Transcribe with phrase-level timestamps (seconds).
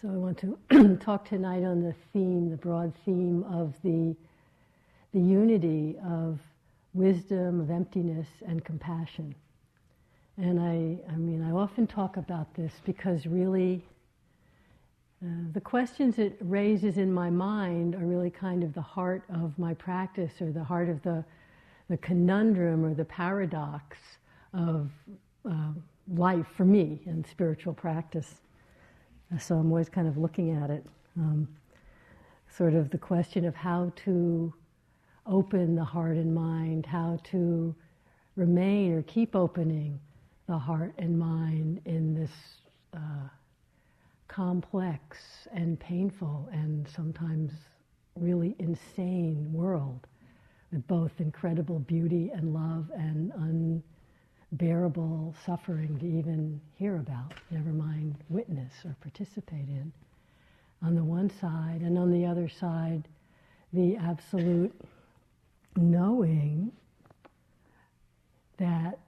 [0.00, 4.14] So I want to talk tonight on the theme, the broad theme of the,
[5.12, 6.38] the unity of
[6.94, 9.34] wisdom, of emptiness, and compassion.
[10.36, 13.84] And I, I mean, I often talk about this because really
[15.20, 19.58] uh, the questions it raises in my mind are really kind of the heart of
[19.58, 21.24] my practice or the heart of the,
[21.90, 23.98] the conundrum or the paradox
[24.54, 24.92] of
[25.44, 25.72] uh,
[26.14, 28.36] life for me and spiritual practice.
[29.36, 30.86] So I'm always kind of looking at it.
[31.18, 31.48] Um,
[32.48, 34.52] sort of the question of how to
[35.26, 37.74] open the heart and mind, how to
[38.36, 40.00] remain or keep opening
[40.46, 42.30] the heart and mind in this
[42.94, 43.28] uh,
[44.28, 45.18] complex
[45.52, 47.52] and painful and sometimes
[48.16, 50.06] really insane world
[50.72, 53.82] with both incredible beauty and love and un
[54.52, 59.92] bearable suffering to even hear about, never mind witness or participate in,
[60.82, 63.08] on the one side, and on the other side,
[63.72, 64.74] the absolute
[65.76, 66.72] knowing
[68.56, 68.98] that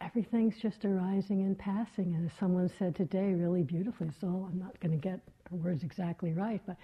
[0.00, 2.14] everything's just arising and passing.
[2.14, 5.82] And as someone said today really beautifully, so I'm not going to get her words
[5.82, 6.76] exactly right, but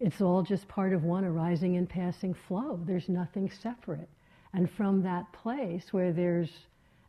[0.00, 2.80] it's all just part of one arising and passing flow.
[2.84, 4.08] There's nothing separate.
[4.54, 6.50] And from that place where there's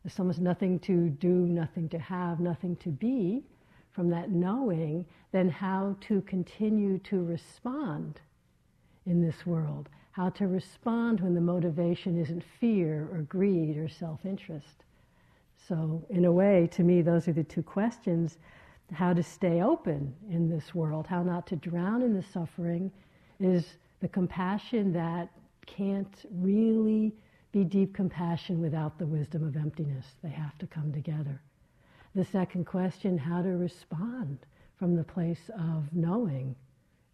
[0.03, 3.43] there's almost nothing to do, nothing to have, nothing to be,
[3.91, 8.19] from that knowing, then how to continue to respond
[9.05, 9.89] in this world.
[10.11, 14.83] How to respond when the motivation isn't fear or greed or self interest.
[15.67, 18.37] So, in a way, to me, those are the two questions
[18.91, 22.91] how to stay open in this world, how not to drown in the suffering,
[23.39, 25.29] is the compassion that
[25.65, 27.13] can't really
[27.53, 30.05] be deep compassion without the wisdom of emptiness.
[30.23, 31.39] They have to come together.
[32.15, 34.39] The second question how to respond
[34.77, 36.55] from the place of knowing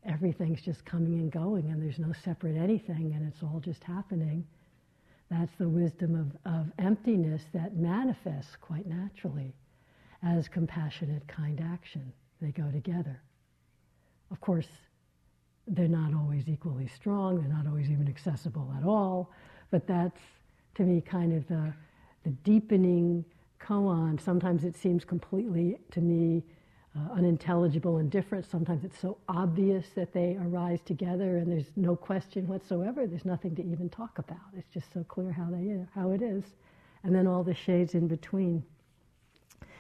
[0.06, 4.46] everything's just coming and going and there's no separate anything and it's all just happening.
[5.30, 9.54] That's the wisdom of, of emptiness that manifests quite naturally
[10.24, 12.14] as compassionate, kind action.
[12.42, 13.22] They go together.
[14.32, 14.68] Of course,
[15.68, 19.32] they're not always equally strong, they're not always even accessible at all.
[19.72, 20.20] But that's,
[20.76, 21.74] to me, kind of the,
[22.24, 23.26] the deepening
[23.60, 24.20] koan.
[24.20, 26.44] Sometimes it seems completely, to me,
[26.96, 28.50] uh, unintelligible and different.
[28.50, 33.06] Sometimes it's so obvious that they arise together and there's no question whatsoever.
[33.06, 34.40] There's nothing to even talk about.
[34.58, 36.44] It's just so clear how, they, how it is.
[37.04, 38.64] And then all the shades in between.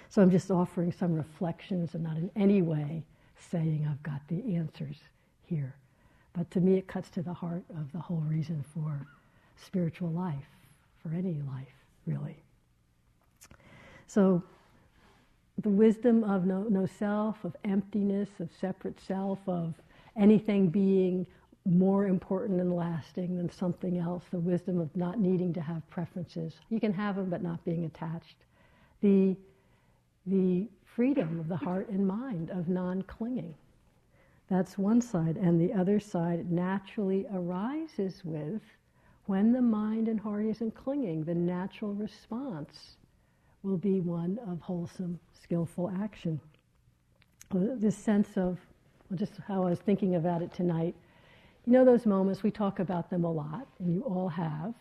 [0.09, 3.03] So I'm just offering some reflections and not in any way
[3.51, 4.97] saying I've got the answers
[5.45, 5.75] here.
[6.33, 9.07] But to me, it cuts to the heart of the whole reason for
[9.65, 10.49] spiritual life,
[11.01, 11.67] for any life,
[12.05, 12.37] really.
[14.07, 14.43] So,
[15.61, 19.73] the wisdom of no, no self, of emptiness, of separate self, of
[20.15, 21.25] anything being
[21.65, 26.55] more important and lasting than something else, the wisdom of not needing to have preferences.
[26.69, 28.37] You can have them, but not being attached.
[29.01, 29.35] The,
[30.25, 33.53] the freedom of the heart and mind, of non clinging.
[34.49, 35.37] That's one side.
[35.37, 38.61] And the other side naturally arises with
[39.29, 42.95] when the mind and heart isn't clinging, the natural response
[43.61, 46.41] will be one of wholesome, skillful action.
[47.53, 48.57] Uh, this sense of,
[49.07, 50.95] well, just how I was thinking about it tonight,
[51.67, 54.73] you know those moments, we talk about them a lot, and you all have.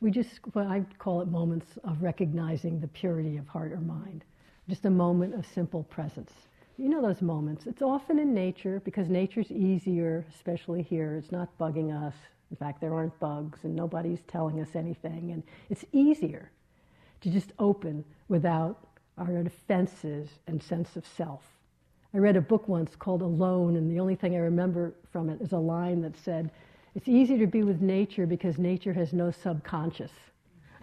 [0.00, 4.22] We just, well, I call it moments of recognizing the purity of heart or mind.
[4.68, 6.30] Just a moment of simple presence.
[6.76, 7.66] You know those moments.
[7.66, 11.16] It's often in nature because nature's easier, especially here.
[11.16, 12.14] It's not bugging us,
[12.50, 15.32] in fact, there aren't bugs and nobody's telling us anything.
[15.32, 16.50] And it's easier
[17.20, 18.78] to just open without
[19.18, 21.42] our defenses and sense of self.
[22.14, 25.42] I read a book once called Alone, and the only thing I remember from it
[25.42, 26.50] is a line that said,
[26.94, 30.12] It's easy to be with nature because nature has no subconscious.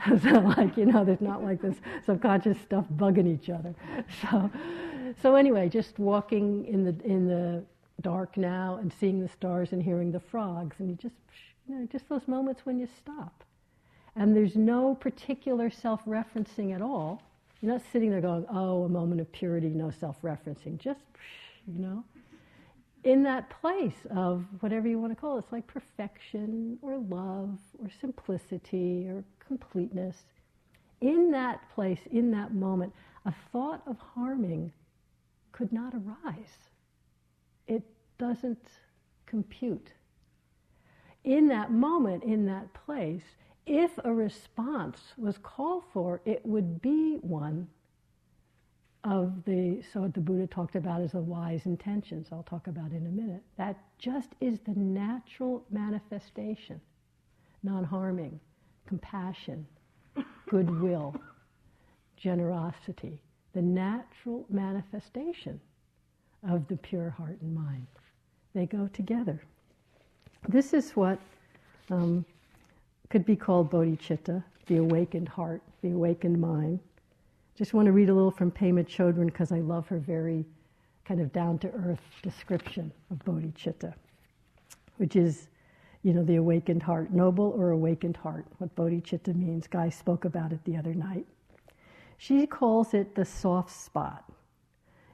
[0.22, 3.74] so, like, you know, there's not like this subconscious stuff bugging each other.
[4.22, 4.52] So,
[5.22, 7.64] so anyway, just walking in the, in the
[8.02, 11.16] dark now and seeing the stars and hearing the frogs, and you just
[11.68, 13.44] you know, just those moments when you stop.
[14.16, 17.22] And there's no particular self referencing at all.
[17.62, 20.78] You're not sitting there going, oh, a moment of purity, no self referencing.
[20.78, 21.02] Just,
[21.68, 22.04] you know,
[23.04, 25.44] in that place of whatever you want to call it.
[25.44, 30.16] It's like perfection or love or simplicity or completeness.
[31.02, 32.94] In that place, in that moment,
[33.26, 34.72] a thought of harming
[35.52, 36.70] could not arise.
[37.68, 37.84] It
[38.18, 38.66] doesn't
[39.26, 39.92] compute
[41.26, 43.24] in that moment, in that place,
[43.66, 47.68] if a response was called for, it would be one
[49.04, 52.92] of the, so what the Buddha talked about as the wise intentions, I'll talk about
[52.92, 53.42] in a minute.
[53.58, 56.80] That just is the natural manifestation
[57.64, 58.40] non harming,
[58.86, 59.66] compassion,
[60.48, 61.16] goodwill,
[62.16, 63.20] generosity,
[63.54, 65.60] the natural manifestation
[66.48, 67.88] of the pure heart and mind.
[68.54, 69.42] They go together.
[70.48, 71.20] This is what
[71.90, 72.24] um,
[73.10, 76.80] could be called bodhicitta, the awakened heart, the awakened mind.
[77.56, 80.46] Just want to read a little from Pema Chodron because I love her very
[81.04, 83.94] kind of down to earth description of bodhicitta,
[84.98, 85.48] which is,
[86.04, 89.68] you know, the awakened heart, noble or awakened heart, what bodhicitta means.
[89.68, 91.26] Guy spoke about it the other night.
[92.18, 94.24] She calls it the soft spot,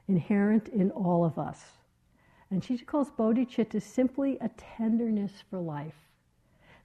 [0.08, 1.62] inherent in all of us.
[2.52, 6.10] And she calls bodhicitta simply a tenderness for life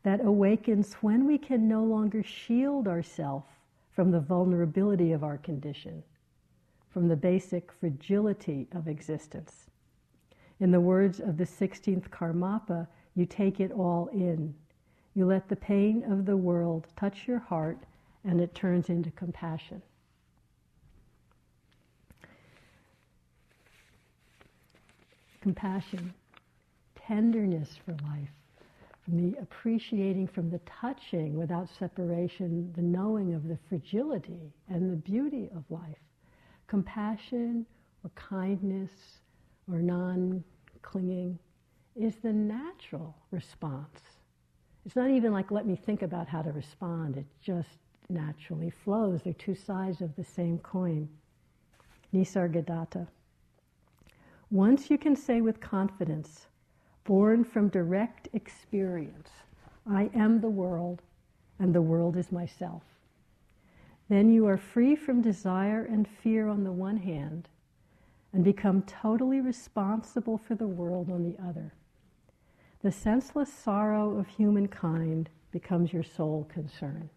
[0.01, 3.49] that awakens when we can no longer shield ourselves
[3.91, 6.03] from the vulnerability of our condition,
[6.87, 9.69] from the basic fragility of existence.
[10.61, 14.55] In the words of the 16th Karmapa, you take it all in.
[15.15, 17.79] You let the pain of the world touch your heart
[18.23, 19.81] and it turns into compassion.
[25.47, 26.13] Compassion,
[27.07, 28.33] tenderness for life,
[29.05, 34.97] from the appreciating, from the touching without separation, the knowing of the fragility and the
[34.97, 36.03] beauty of life.
[36.67, 37.65] Compassion
[38.03, 38.91] or kindness
[39.71, 40.43] or non
[40.81, 41.39] clinging
[41.95, 44.01] is the natural response.
[44.85, 47.15] It's not even like, let me think about how to respond.
[47.15, 47.69] It just
[48.09, 49.21] naturally flows.
[49.23, 51.07] They're two sides of the same coin.
[52.13, 53.07] Nisargadatta.
[54.49, 56.47] Once you can say with confidence,
[57.03, 59.29] born from direct experience.
[59.89, 61.01] I am the world,
[61.59, 62.83] and the world is myself.
[64.09, 67.49] Then you are free from desire and fear on the one hand,
[68.33, 71.73] and become totally responsible for the world on the other.
[72.83, 77.09] The senseless sorrow of humankind becomes your sole concern.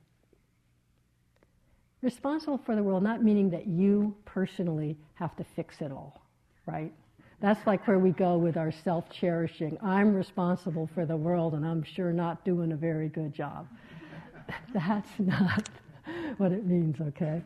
[2.03, 6.23] Responsible for the world, not meaning that you personally have to fix it all,
[6.65, 6.93] right?
[7.41, 9.79] That's like where we go with our self cherishing.
[9.83, 13.67] I'm responsible for the world and I'm sure not doing a very good job.
[14.75, 15.69] That's not
[16.37, 17.43] what it means, okay?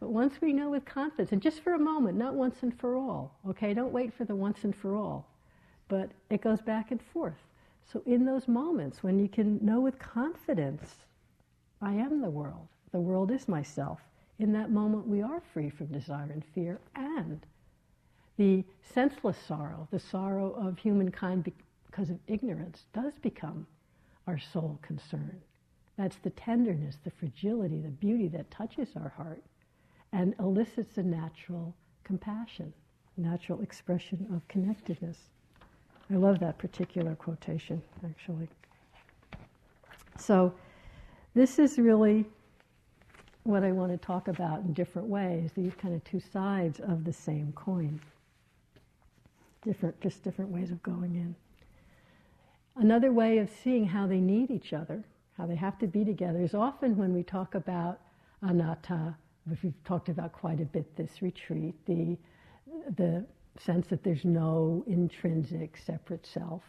[0.00, 2.96] But once we know with confidence, and just for a moment, not once and for
[2.96, 3.72] all, okay?
[3.72, 5.26] Don't wait for the once and for all.
[5.88, 7.38] But it goes back and forth.
[7.90, 10.96] So in those moments when you can know with confidence,
[11.80, 14.00] I am the world, the world is myself,
[14.38, 17.46] in that moment we are free from desire and fear and
[18.36, 21.50] the senseless sorrow, the sorrow of humankind
[21.86, 23.66] because of ignorance, does become
[24.26, 25.40] our sole concern.
[25.96, 29.42] That's the tenderness, the fragility, the beauty that touches our heart
[30.12, 32.72] and elicits a natural compassion,
[33.16, 35.18] natural expression of connectedness.
[36.10, 38.48] I love that particular quotation, actually.
[40.18, 40.52] So,
[41.34, 42.24] this is really
[43.44, 47.04] what I want to talk about in different ways, these kind of two sides of
[47.04, 48.00] the same coin
[49.64, 51.34] different, just different ways of going in.
[52.76, 55.04] Another way of seeing how they need each other,
[55.36, 58.00] how they have to be together, is often when we talk about
[58.42, 59.16] anatta,
[59.46, 62.16] which we've talked about quite a bit this retreat, the,
[62.96, 63.24] the
[63.58, 66.62] sense that there's no intrinsic separate self,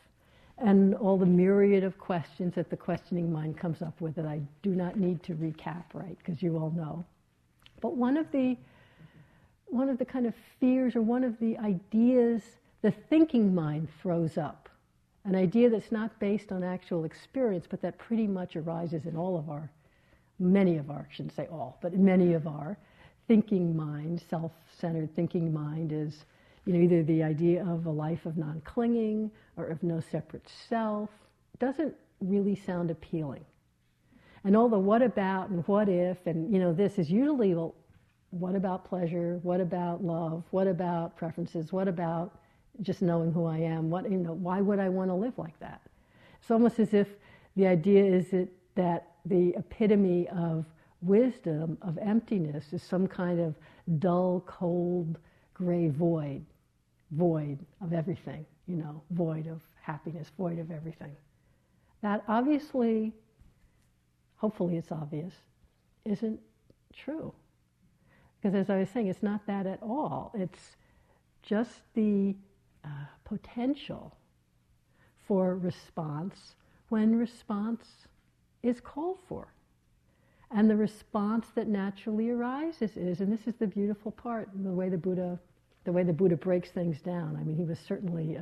[0.57, 4.41] and all the myriad of questions that the questioning mind comes up with that I
[4.61, 7.03] do not need to recap, right, because you all know.
[7.81, 8.57] But one of the
[9.67, 12.41] one of the kind of fears or one of the ideas
[12.85, 14.69] the thinking mind throws up
[15.23, 19.39] an idea that's not based on actual experience, but that pretty much arises in all
[19.39, 19.71] of our,
[20.37, 22.77] many of our, I shouldn't say all, but in many of our
[23.27, 26.25] thinking mind, self centered thinking mind is
[26.65, 30.47] you know, either the idea of a life of non clinging or of no separate
[30.69, 31.09] self.
[31.57, 33.45] doesn't really sound appealing.
[34.43, 37.73] And all the what about and what if and you know this is usually well,
[38.29, 39.39] what about pleasure?
[39.41, 40.43] What about love?
[40.51, 41.73] What about preferences?
[41.73, 42.37] What about
[42.81, 43.89] just knowing who I am.
[43.89, 45.81] What, you know, why would I want to live like that?
[46.39, 47.07] It's almost as if
[47.55, 50.65] the idea is that, that the epitome of
[51.01, 53.55] wisdom, of emptiness, is some kind of
[53.99, 55.17] dull, cold,
[55.53, 56.45] gray void,
[57.11, 61.15] void of everything, you know, void of happiness, void of everything.
[62.01, 63.13] That obviously,
[64.35, 65.33] hopefully it's obvious,
[66.03, 66.39] isn't
[66.93, 67.33] true.
[68.37, 70.31] Because as I was saying, it's not that at all.
[70.35, 70.75] It's
[71.41, 72.35] just the
[72.85, 74.15] uh, potential
[75.27, 76.55] for response
[76.89, 78.07] when response
[78.63, 79.47] is called for.
[80.51, 84.89] And the response that naturally arises is, and this is the beautiful part, the way
[84.89, 85.39] the Buddha,
[85.83, 87.37] the way the Buddha breaks things down.
[87.39, 88.41] I mean, he was certainly uh,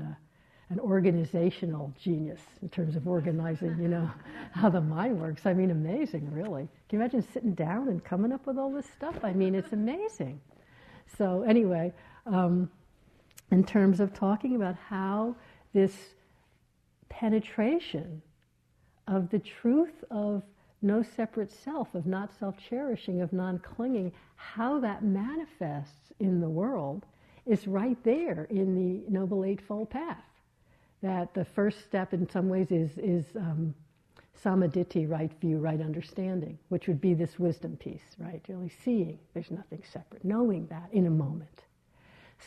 [0.69, 4.09] an organizational genius in terms of organizing, you know,
[4.51, 5.45] how the mind works.
[5.45, 6.67] I mean, amazing, really.
[6.89, 9.15] Can you imagine sitting down and coming up with all this stuff?
[9.23, 10.41] I mean, it's amazing.
[11.17, 11.93] So, anyway,
[12.25, 12.69] um,
[13.53, 15.35] in terms of talking about how
[15.73, 16.15] this
[17.07, 18.19] penetration
[19.07, 20.41] of the truth of
[20.81, 26.49] no separate self, of not self cherishing, of non clinging, how that manifests in the
[26.49, 27.05] world
[27.45, 30.25] is right there in the Noble Eightfold Path.
[31.03, 33.75] That the first step, in some ways, is, is um,
[34.43, 38.41] samma ditthi, right view, right understanding, which would be this wisdom piece, right?
[38.47, 41.65] Really seeing there's nothing separate, knowing that in a moment.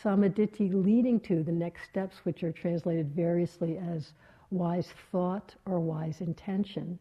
[0.02, 4.12] Samma ditthi leading to the next steps, which are translated variously as
[4.50, 6.98] wise thought or wise intention.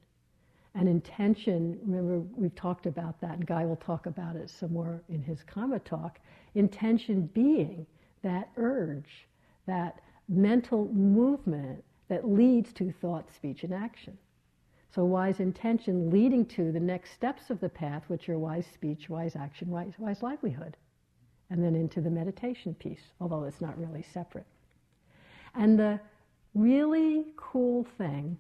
[0.74, 5.02] And intention, remember we've talked about that, and Guy will talk about it some more
[5.10, 6.20] in his karma talk.
[6.54, 7.86] Intention being
[8.24, 9.28] that urge,
[9.66, 14.18] that mental movement that leads to thought, speech, and action.
[14.92, 19.10] So, wise intention leading to the next steps of the path, which are wise speech,
[19.10, 20.78] wise action, wise, wise livelihood.
[21.50, 24.48] And then into the meditation piece, although it's not really separate.
[25.54, 26.00] And the
[26.54, 28.38] really cool thing,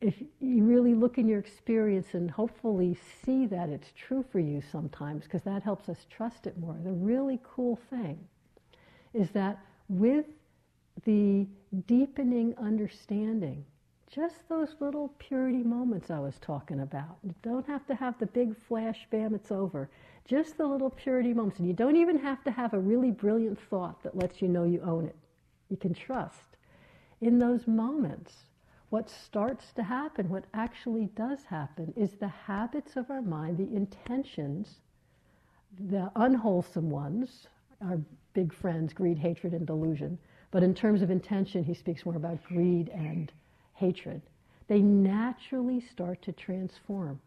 [0.00, 4.62] if you really look in your experience and hopefully see that it's true for you
[4.70, 8.18] sometimes, because that helps us trust it more, the really cool thing
[9.14, 9.58] is that
[9.88, 10.26] with
[11.04, 11.46] the
[11.86, 13.64] deepening understanding
[14.10, 17.18] just those little purity moments I was talking about.
[17.22, 19.90] You don't have to have the big flash, bam, it's over.
[20.24, 21.58] Just the little purity moments.
[21.58, 24.64] And you don't even have to have a really brilliant thought that lets you know
[24.64, 25.16] you own it.
[25.68, 26.56] You can trust.
[27.20, 28.34] In those moments,
[28.90, 33.74] what starts to happen, what actually does happen, is the habits of our mind, the
[33.74, 34.76] intentions,
[35.88, 37.48] the unwholesome ones,
[37.80, 37.98] our
[38.34, 40.18] big friends, greed, hatred, and delusion.
[40.50, 43.32] But in terms of intention, he speaks more about greed and
[43.74, 44.22] hatred,
[44.66, 47.20] they naturally start to transform.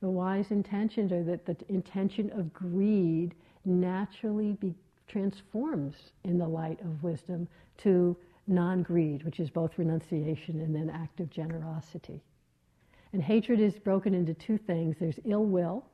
[0.00, 4.74] The wise intentions are that the intention of greed naturally be,
[5.06, 7.48] transforms in the light of wisdom
[7.78, 12.22] to non greed, which is both renunciation and then active generosity.
[13.12, 15.84] And hatred is broken into two things there's ill will,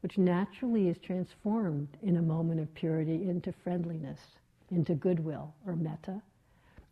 [0.00, 4.20] which naturally is transformed in a moment of purity into friendliness,
[4.70, 6.22] into goodwill or metta.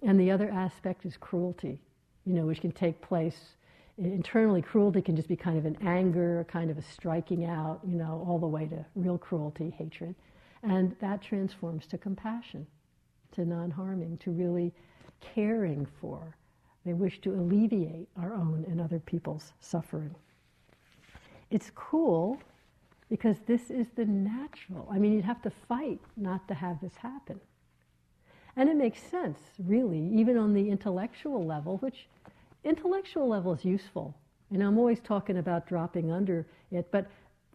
[0.02, 1.81] And the other aspect is cruelty,
[2.26, 3.57] you know, which can take place
[3.99, 4.62] internally.
[4.62, 8.25] Cruelty can just be kind of an anger, kind of a striking out, you know,
[8.26, 10.14] all the way to real cruelty, hatred.
[10.62, 12.67] And that transforms to compassion,
[13.33, 14.73] to non harming, to really
[15.21, 16.37] caring for.
[16.85, 20.14] They wish to alleviate our own and other people's suffering.
[21.50, 22.41] It's cool
[23.09, 24.88] because this is the natural.
[24.91, 27.41] I mean, you'd have to fight not to have this happen.
[28.57, 32.07] And it makes sense, really, even on the intellectual level, which
[32.64, 34.16] intellectual level is useful.
[34.50, 37.07] And I'm always talking about dropping under it, but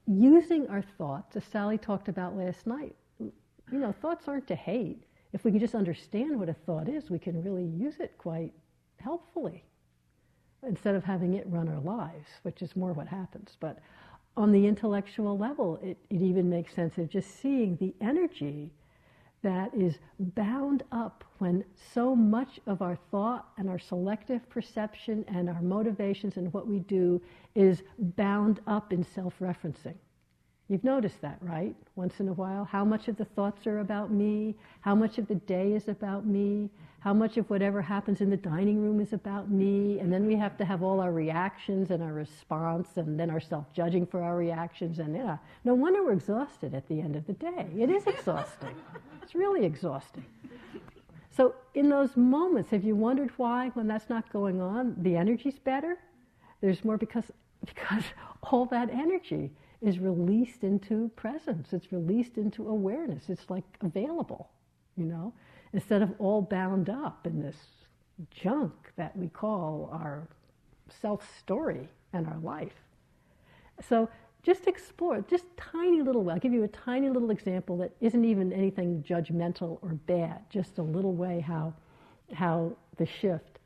[0.08, 5.04] using our thoughts, as Sally talked about last night, you know, thoughts aren't to hate.
[5.34, 8.54] If we can just understand what a thought is, we can really use it quite
[9.00, 9.64] helpfully
[10.68, 13.58] instead of having it run our lives, which is more what happens.
[13.60, 13.80] But
[14.36, 18.72] on the intellectual level, it, it even makes sense of just seeing the energy
[19.44, 21.63] that is bound up when
[21.94, 26.79] so much of our thought and our selective perception and our motivations and what we
[26.79, 27.22] do
[27.56, 29.96] is bound up in self referencing.
[30.70, 31.75] You've noticed that, right?
[31.96, 32.65] Once in a while.
[32.65, 34.56] How much of the thoughts are about me?
[34.82, 36.70] How much of the day is about me?
[37.00, 40.00] How much of whatever happens in the dining room is about me?
[40.00, 43.39] And then we have to have all our reactions and our response and then our
[43.39, 45.00] self judging for our reactions.
[45.00, 47.68] And yeah, no wonder we're exhausted at the end of the day.
[47.77, 48.75] It is exhausting.
[49.22, 50.25] it's really exhausting.
[51.30, 55.60] So, in those moments, have you wondered why, when that's not going on, the energy's
[55.60, 56.00] better?
[56.62, 57.25] There's more because,
[57.66, 58.04] because
[58.44, 59.51] all that energy
[59.82, 61.74] is released into presence.
[61.74, 63.30] It's released into awareness.
[63.30, 64.50] It's like available,
[64.96, 65.32] you know,
[65.74, 67.58] instead of all bound up in this
[68.32, 70.28] junk that we call our
[71.02, 72.74] self story and our life.
[73.88, 74.10] So
[74.44, 78.54] just explore, just tiny little I'll give you a tiny little example that isn't even
[78.54, 81.74] anything judgmental or bad, just a little way how,
[82.34, 83.60] how the shift.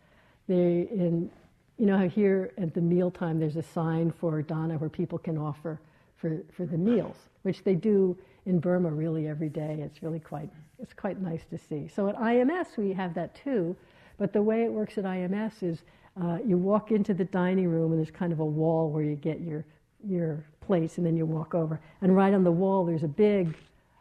[0.47, 1.29] They, in,
[1.77, 5.79] you know, here at the mealtime, there's a sign for dana where people can offer
[6.17, 9.79] for, for the meals, which they do in Burma really every day.
[9.81, 10.49] It's really quite,
[10.81, 11.87] it's quite nice to see.
[11.87, 13.75] So at IMS, we have that too,
[14.17, 15.83] but the way it works at IMS is
[16.21, 19.15] uh, you walk into the dining room and there's kind of a wall where you
[19.15, 19.65] get your
[20.03, 21.79] your place and then you walk over.
[22.01, 23.55] And right on the wall, there's a big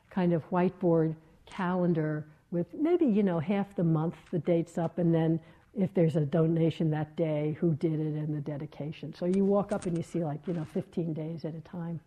[0.09, 5.15] kind of whiteboard calendar with maybe, you know, half the month, the dates up, and
[5.15, 5.39] then
[5.77, 9.15] if there's a donation that day, who did it, and the dedication.
[9.15, 12.01] So you walk up and you see like, you know, 15 days at a time.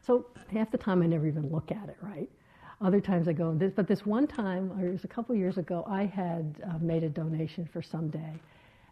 [0.00, 2.30] So half the time I never even look at it, right?
[2.80, 5.58] Other times I go, this, but this one time, or it was a couple years
[5.58, 8.32] ago, I had uh, made a donation for some day.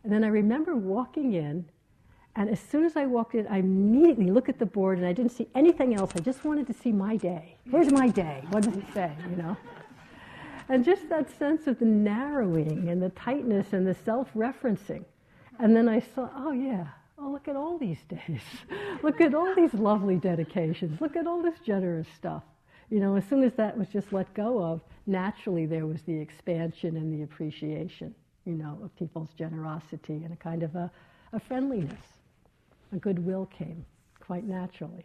[0.02, 1.64] And then I remember walking in,
[2.34, 5.12] and as soon as I walked in, I immediately looked at the board and I
[5.12, 6.10] didn't see anything else.
[6.16, 7.56] I just wanted to see my day.
[7.70, 8.44] Where's my day?
[8.50, 9.56] What does it say, you know?
[10.68, 15.04] And just that sense of the narrowing and the tightness and the self referencing.
[15.60, 16.88] And then I saw, oh, yeah,
[17.18, 18.42] oh, look at all these days.
[19.02, 21.00] look at all these lovely dedications.
[21.00, 22.42] Look at all this generous stuff.
[22.90, 26.18] You know, as soon as that was just let go of, naturally there was the
[26.18, 28.14] expansion and the appreciation,
[28.44, 30.90] you know, of people's generosity and a kind of a,
[31.32, 32.18] a friendliness.
[32.92, 33.84] A goodwill came
[34.20, 35.04] quite naturally.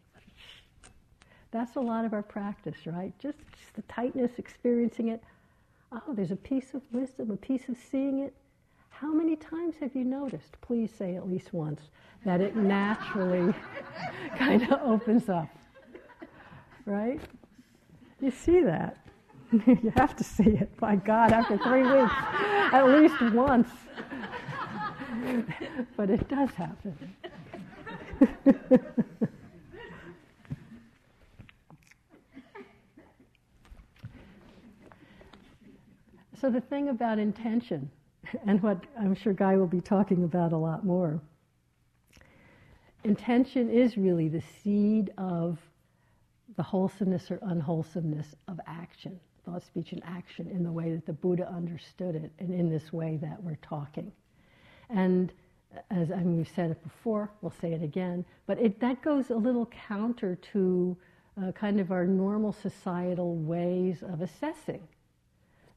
[1.50, 3.14] That's a lot of our practice, right?
[3.20, 5.22] Just, just the tightness, experiencing it.
[5.92, 8.34] Oh, there's a piece of wisdom, a piece of seeing it.
[8.90, 10.62] How many times have you noticed?
[10.62, 11.82] Please say at least once
[12.24, 13.54] that it naturally
[14.38, 15.50] kind of opens up.
[16.86, 17.20] Right?
[18.22, 18.98] You see that.
[19.51, 20.72] you have to see it.
[20.80, 22.13] My God, after three weeks,
[22.72, 23.70] at least once.
[25.98, 27.16] but it does happen.
[36.42, 37.92] So, the thing about intention,
[38.48, 41.22] and what I'm sure Guy will be talking about a lot more,
[43.04, 45.60] intention is really the seed of
[46.55, 51.13] the wholesomeness or unwholesomeness of action, thought, speech, and action in the way that the
[51.13, 54.12] Buddha understood it, and in this way that we're talking.
[54.89, 55.31] And
[55.89, 59.29] as I mean, we've said it before, we'll say it again, but it, that goes
[59.29, 60.98] a little counter to
[61.41, 64.86] uh, kind of our normal societal ways of assessing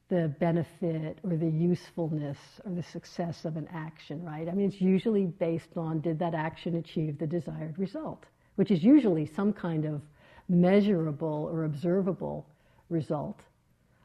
[0.09, 4.47] the benefit or the usefulness or the success of an action, right?
[4.47, 8.83] I mean, it's usually based on did that action achieve the desired result, which is
[8.83, 10.01] usually some kind of
[10.47, 12.45] measurable or observable
[12.89, 13.41] result.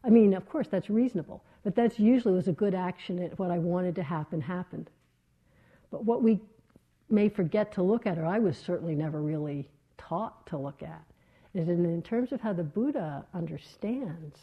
[0.02, 3.18] I mean, of course, that's reasonable, but that's usually was a good action.
[3.36, 4.90] what I wanted to happen happened.
[5.90, 6.40] But what we
[7.10, 11.04] may forget to look at, or I was certainly never really taught to look at,
[11.54, 14.38] is in terms of how the Buddha understands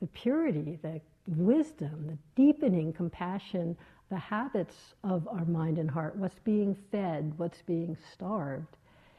[0.00, 3.76] the purity, the wisdom, the deepening compassion,
[4.08, 8.76] the habits of our mind and heart, what's being fed, what's being starved,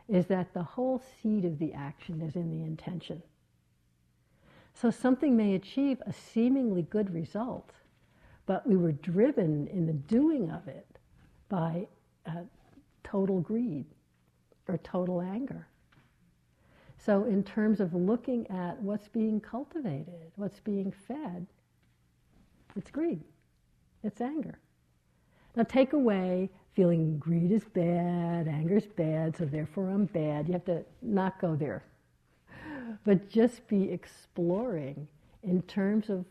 [0.08, 3.22] is that the whole seed of the action is in the intention.
[4.74, 7.72] So something may achieve a seemingly good result,
[8.46, 11.00] but we were driven in the doing of it
[11.50, 11.88] by
[12.26, 12.43] uh,
[13.04, 13.86] total greed
[14.67, 15.67] or total anger
[16.98, 21.48] so, in terms of looking at what's being cultivated, what's being fed,
[22.76, 23.24] it's greed,
[24.04, 24.60] it's anger.
[25.56, 30.46] Now, take away feeling greed is bad, anger is bad, so therefore I'm bad.
[30.46, 31.84] You have to not go there.
[33.04, 35.08] But just be exploring
[35.42, 36.24] in terms of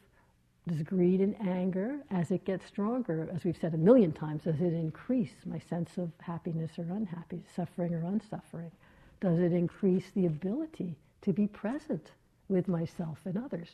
[0.69, 4.61] does greed and anger, as it gets stronger, as we've said a million times, does
[4.61, 8.71] it increase my sense of happiness or unhappiness, suffering or unsuffering?
[9.21, 12.13] Does it increase the ability to be present
[12.49, 13.71] with myself and others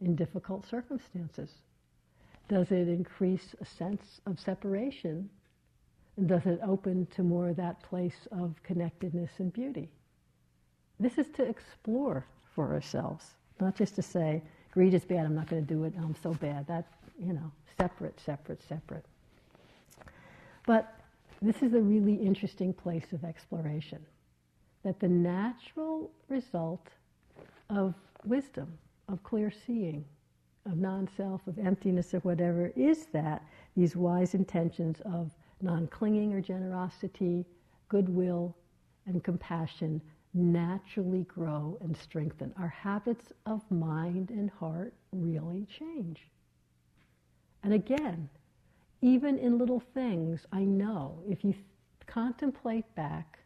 [0.00, 1.50] in difficult circumstances?
[2.48, 5.28] Does it increase a sense of separation?
[6.16, 9.90] And does it open to more of that place of connectedness and beauty?
[10.98, 12.24] This is to explore
[12.54, 15.92] for ourselves, not just to say, greed is bad, I'm not going to do it,
[15.98, 16.66] I'm so bad.
[16.66, 16.86] That,
[17.18, 19.04] you know, separate, separate, separate.
[20.66, 20.92] But
[21.42, 24.04] this is a really interesting place of exploration
[24.82, 26.88] that the natural result
[27.68, 30.04] of wisdom, of clear seeing,
[30.64, 33.42] of non self, of emptiness, of whatever, is that
[33.76, 37.46] these wise intentions of non clinging or generosity,
[37.88, 38.56] goodwill,
[39.06, 40.00] and compassion
[40.34, 42.52] naturally grow and strengthen.
[42.58, 46.28] Our habits of mind and heart really change.
[47.62, 48.28] And again,
[49.00, 51.54] even in little things, I know if you
[52.06, 53.38] contemplate back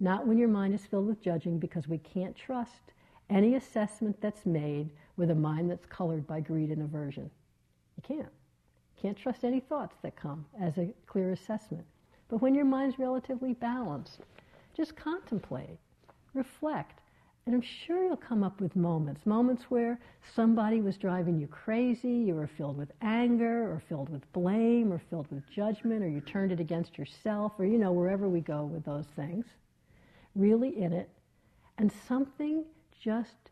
[0.00, 2.92] not when your mind is filled with judging, because we can't trust
[3.28, 7.30] any assessment that's made with a mind that's colored by greed and aversion.
[7.96, 8.32] You can't.
[9.00, 11.84] Can't trust any thoughts that come as a clear assessment.
[12.28, 14.20] But when your mind's relatively balanced,
[14.76, 15.78] just contemplate,
[16.34, 17.00] reflect,
[17.46, 19.98] and I'm sure you'll come up with moments, moments where
[20.36, 25.00] somebody was driving you crazy, you were filled with anger, or filled with blame, or
[25.10, 28.64] filled with judgment, or you turned it against yourself, or you know, wherever we go
[28.64, 29.46] with those things.
[30.36, 31.08] really in it,
[31.78, 32.64] and something
[33.02, 33.50] just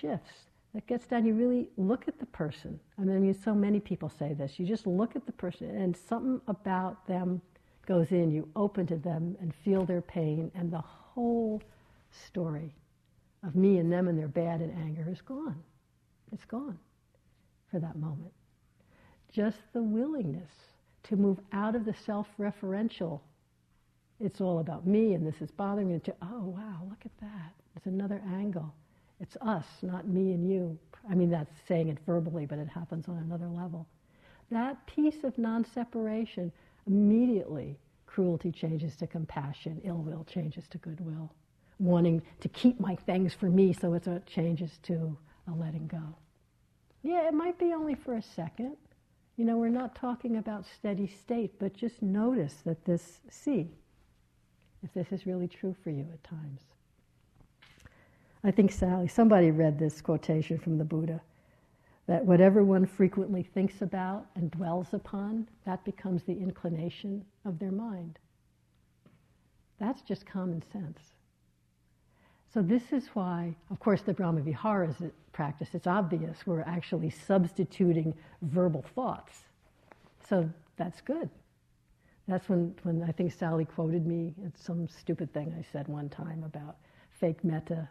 [0.00, 0.49] shifts.
[0.74, 2.78] That gets down, you really look at the person.
[2.96, 4.58] I mean, so many people say this.
[4.58, 7.42] You just look at the person, and something about them
[7.86, 8.30] goes in.
[8.30, 11.60] You open to them and feel their pain, and the whole
[12.10, 12.74] story
[13.42, 15.62] of me and them and their bad and anger is gone.
[16.32, 16.78] It's gone
[17.70, 18.32] for that moment.
[19.32, 20.50] Just the willingness
[21.04, 23.20] to move out of the self referential.
[24.20, 25.98] It's all about me and this is bothering me.
[26.00, 27.52] To, oh, wow, look at that.
[27.76, 28.74] It's another angle.
[29.20, 30.78] It's us, not me and you.
[31.08, 33.86] I mean, that's saying it verbally, but it happens on another level.
[34.50, 36.52] That piece of non separation,
[36.86, 41.32] immediately cruelty changes to compassion, ill will changes to goodwill,
[41.78, 46.16] wanting to keep my things for me, so it changes to a letting go.
[47.02, 48.76] Yeah, it might be only for a second.
[49.36, 53.70] You know, we're not talking about steady state, but just notice that this, see
[54.82, 56.60] if this is really true for you at times.
[58.42, 61.20] I think Sally, somebody read this quotation from the Buddha
[62.06, 67.70] that whatever one frequently thinks about and dwells upon, that becomes the inclination of their
[67.70, 68.18] mind.
[69.78, 71.00] That's just common sense.
[72.52, 74.96] So, this is why, of course, the Brahma Viharas
[75.32, 79.44] practice, it's obvious we're actually substituting verbal thoughts.
[80.28, 81.30] So, that's good.
[82.26, 86.08] That's when, when I think Sally quoted me at some stupid thing I said one
[86.08, 86.78] time about
[87.10, 87.88] fake metta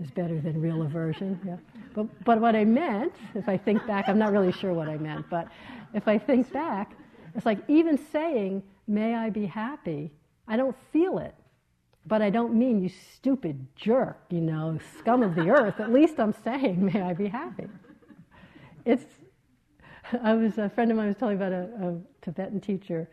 [0.00, 1.38] is better than real aversion.
[1.46, 1.56] Yeah.
[1.94, 4.96] But, but what I meant, if I think back, I'm not really sure what I
[4.96, 5.48] meant, but
[5.94, 6.92] if I think back,
[7.34, 10.10] it's like even saying, may I be happy,
[10.48, 11.34] I don't feel it.
[12.06, 15.80] But I don't mean you stupid jerk, you know, scum of the earth.
[15.80, 17.68] At least I'm saying, may I be happy.
[18.86, 19.04] It's,
[20.22, 23.08] I was, a friend of mine was telling about a, a Tibetan teacher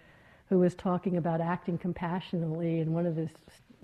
[0.49, 3.29] who was talking about acting compassionately, and one of his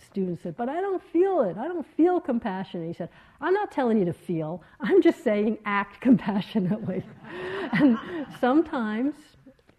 [0.02, 1.58] student said, But I don't feel it.
[1.58, 2.88] I don't feel compassion.
[2.88, 3.10] he said,
[3.42, 4.64] I'm not telling you to feel.
[4.80, 7.04] I'm just saying act compassionately.
[7.74, 7.98] and
[8.40, 9.16] sometimes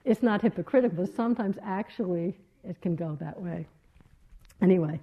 [0.04, 3.66] it's not hypocritical, but sometimes actually it can go that way.
[4.62, 5.00] Anyway,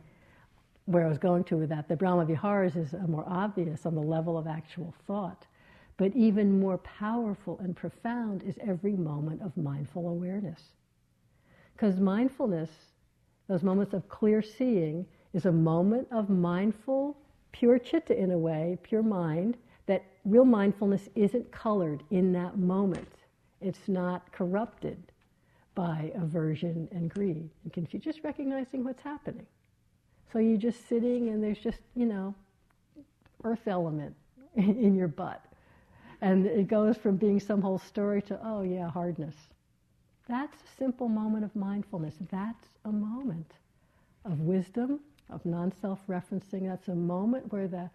[0.85, 4.01] where I was going to with that, the Brahma Viharas is more obvious on the
[4.01, 5.45] level of actual thought.
[5.97, 10.61] But even more powerful and profound is every moment of mindful awareness.
[11.73, 12.69] Because mindfulness
[13.51, 17.17] those moments of clear seeing, is a moment of mindful,
[17.51, 23.11] pure chitta in a way, pure mind, that real mindfulness isn't colored in that moment.
[23.59, 25.11] It's not corrupted
[25.75, 29.45] by aversion and greed and confusion, just recognizing what's happening.
[30.31, 32.33] So you're just sitting and there's just, you know,
[33.43, 34.15] earth element
[34.55, 35.43] in your butt.
[36.21, 39.35] And it goes from being some whole story to, oh yeah, hardness.
[40.27, 42.15] That's a simple moment of mindfulness.
[42.31, 43.53] That's a moment
[44.25, 46.67] of wisdom, of non self referencing.
[46.67, 47.89] That's a moment where the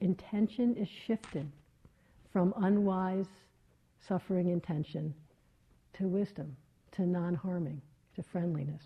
[0.00, 1.50] intention is shifted
[2.32, 3.28] from unwise
[4.06, 5.14] suffering intention
[5.94, 6.56] to wisdom,
[6.92, 7.80] to non harming,
[8.16, 8.82] to friendliness.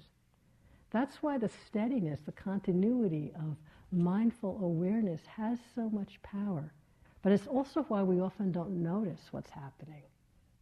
[0.90, 3.56] That's why the steadiness, the continuity of
[3.90, 6.72] mindful awareness has so much power.
[7.22, 10.02] But it's also why we often don't notice what's happening,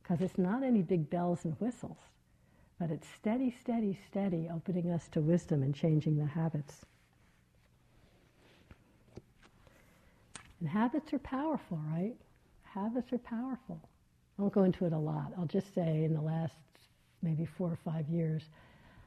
[0.02, 1.98] because it's not any big bells and whistles.
[2.82, 6.84] But it's steady, steady, steady, opening us to wisdom and changing the habits.
[10.58, 12.16] And habits are powerful, right?
[12.64, 13.80] Habits are powerful.
[14.36, 15.32] I won't go into it a lot.
[15.38, 16.56] I'll just say in the last
[17.22, 18.42] maybe four or five years,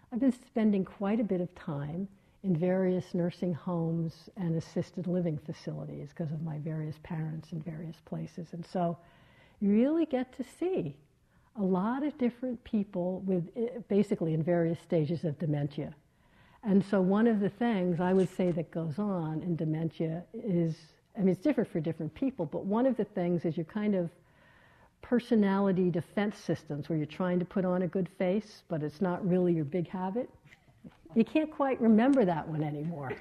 [0.10, 2.08] I've been spending quite a bit of time
[2.46, 7.98] in various nursing homes and assisted living facilities because of my various parents in various
[8.06, 8.54] places.
[8.54, 8.98] And so
[9.60, 10.96] you really get to see
[11.58, 15.94] a lot of different people with eh, basically in various stages of dementia.
[16.64, 20.76] And so one of the things I would say that goes on in dementia is,
[21.16, 23.96] I mean, it's different for different people, but one of the things is your kind
[23.96, 24.10] of
[25.02, 29.26] personality defense systems where you're trying to put on a good face, but it's not
[29.28, 30.28] really your big habit.
[31.14, 33.14] You can't quite remember that one anymore.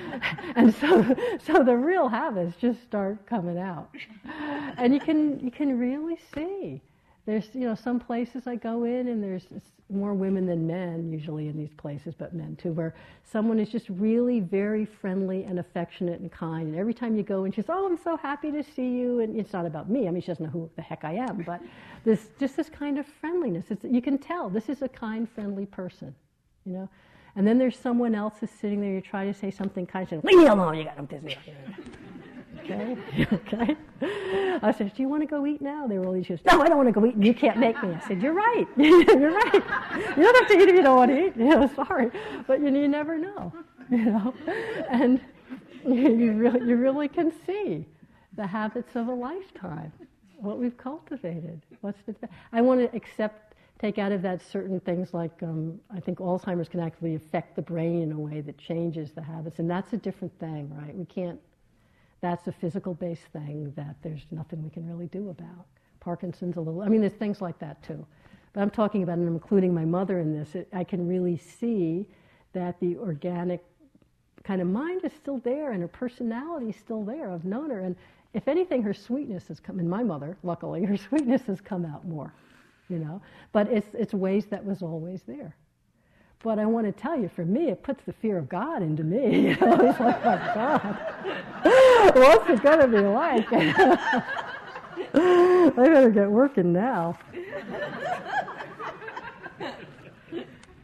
[0.56, 3.88] and so, so the real habits just start coming out.
[4.76, 6.82] And you can, you can really see
[7.28, 9.44] there's you know some places I go in and there's
[9.90, 13.86] more women than men usually in these places, but men too, where someone is just
[13.90, 16.68] really very friendly and affectionate and kind.
[16.68, 19.20] And every time you go and she's, oh, I'm so happy to see you.
[19.20, 20.08] And it's not about me.
[20.08, 21.60] I mean, she doesn't know who the heck I am, but
[22.04, 23.66] this just this kind of friendliness.
[23.68, 26.14] It's, you can tell this is a kind, friendly person,
[26.64, 26.88] you know.
[27.36, 28.92] And then there's someone else who's sitting there.
[28.92, 30.76] You try to say something kind, of leave me alone.
[30.76, 31.36] You got no business.
[32.70, 32.96] Okay?
[33.32, 33.76] okay?
[34.62, 35.86] I said, Do you want to go eat now?
[35.86, 37.16] They were all these No, I don't want to go eat.
[37.16, 37.90] You can't make me.
[37.90, 38.66] I said, You're right.
[38.76, 39.54] You're right.
[39.54, 41.36] You don't have to eat if you don't want to eat.
[41.36, 42.10] You know, sorry.
[42.46, 43.52] But you, you never know.
[43.90, 44.34] you know,
[44.90, 45.20] and
[45.86, 47.86] you really, you really can see
[48.36, 49.92] the habits of a lifetime,
[50.36, 51.62] what we've cultivated.
[51.80, 52.14] What's the,
[52.52, 56.68] I want to accept, take out of that certain things like um, I think Alzheimer's
[56.68, 59.96] can actually affect the brain in a way that changes the habits, and that's a
[59.96, 60.94] different thing, right?
[60.94, 61.40] We can't.
[62.20, 65.66] That's a physical-based thing that there's nothing we can really do about.
[66.00, 66.82] Parkinson's a little.
[66.82, 68.04] I mean, there's things like that too.
[68.52, 70.54] But I'm talking about, and I'm including my mother in this.
[70.54, 72.06] It, I can really see
[72.52, 73.64] that the organic
[74.42, 77.30] kind of mind is still there and her personality is still there.
[77.30, 77.94] I've known her, and
[78.34, 79.78] if anything, her sweetness has come.
[79.78, 82.32] In my mother, luckily, her sweetness has come out more,
[82.88, 83.20] you know.
[83.52, 85.54] But it's it's ways that was always there.
[86.42, 89.02] But I want to tell you, for me, it puts the fear of God into
[89.02, 89.48] me.
[89.60, 90.98] It's like, oh God,
[92.14, 93.52] what's it going to be like?
[95.14, 97.18] I better get working now.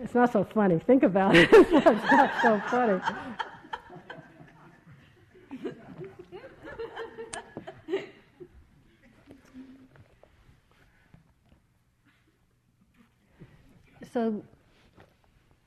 [0.00, 0.78] It's not so funny.
[0.80, 1.48] Think about it.
[1.52, 1.70] it's
[2.10, 3.00] not so funny.
[14.12, 14.42] so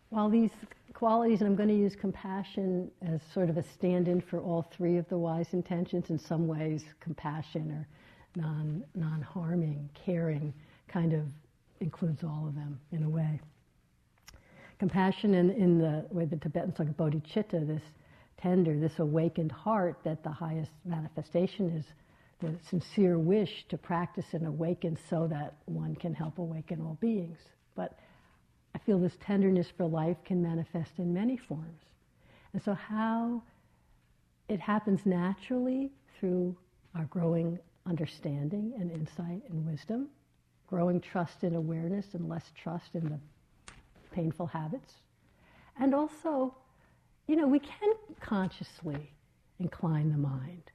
[0.09, 0.51] while these
[0.97, 4.63] qualities, and I'm going to use compassion as sort of a stand in for all
[4.63, 7.87] three of the wise intentions, in some ways, compassion or
[8.35, 10.51] non, non-harming, caring
[10.87, 11.21] kind of
[11.81, 13.39] includes all of them in a way.
[14.79, 17.83] Compassion in, in the way the Tibetans talk about bodhicitta, this
[18.41, 21.85] tender, this awakened heart that the highest manifestation is
[22.39, 27.37] the sincere wish to practice and awaken so that one can help awaken all beings.
[27.75, 27.99] But
[28.87, 31.83] feel this tenderness for life can manifest in many forms.
[32.53, 33.43] And so, how
[34.47, 36.55] it happens naturally through
[36.95, 40.07] our growing understanding and insight and wisdom,
[40.67, 43.19] growing trust and awareness and less trust in the
[44.13, 44.93] painful habits.
[45.77, 46.55] And also,
[47.27, 49.11] you know, we can consciously
[49.59, 50.71] incline the mind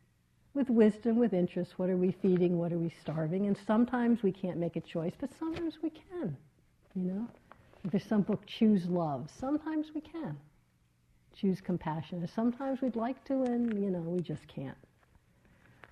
[0.53, 1.79] with wisdom, with interest.
[1.79, 2.59] What are we feeding?
[2.59, 3.47] What are we starving?
[3.47, 6.37] And sometimes we can't make a choice, but sometimes we can,
[6.95, 7.29] you know.
[7.85, 10.37] There's some book, Choose Love, sometimes we can.
[11.35, 12.29] Choose compassion.
[12.33, 14.77] Sometimes we'd like to, and, you know, we just can't.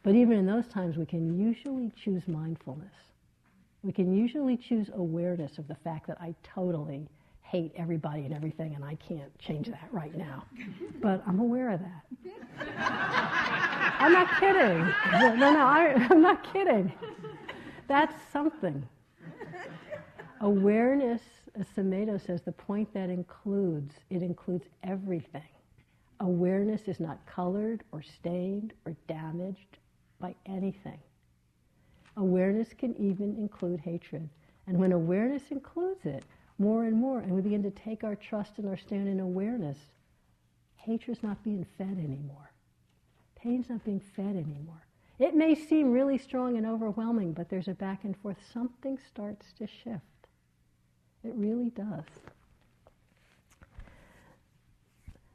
[0.02, 2.94] But even in those times, we can usually choose mindfulness.
[3.82, 7.08] We can usually choose awareness of the fact that I totally
[7.42, 10.44] hate everybody and everything, and I can't change that right now.
[11.02, 12.04] But I'm aware of that.
[13.98, 14.78] I'm not kidding.
[15.12, 16.92] No, no, I, I'm not kidding.
[17.88, 18.86] That's something.
[20.40, 21.22] Awareness,
[21.58, 25.42] Sumedho says, the point that includes, it includes everything.
[26.20, 29.78] Awareness is not colored or stained or damaged
[30.20, 30.98] by anything.
[32.16, 34.28] Awareness can even include hatred.
[34.66, 36.24] And when awareness includes it,
[36.58, 39.78] more and more, and we begin to take our trust and our stand in awareness,
[40.76, 42.52] hatred's not being fed anymore.
[43.34, 44.86] Pain's not being fed anymore.
[45.18, 48.36] It may seem really strong and overwhelming, but there's a back and forth.
[48.52, 50.19] Something starts to shift.
[51.24, 52.04] It really does.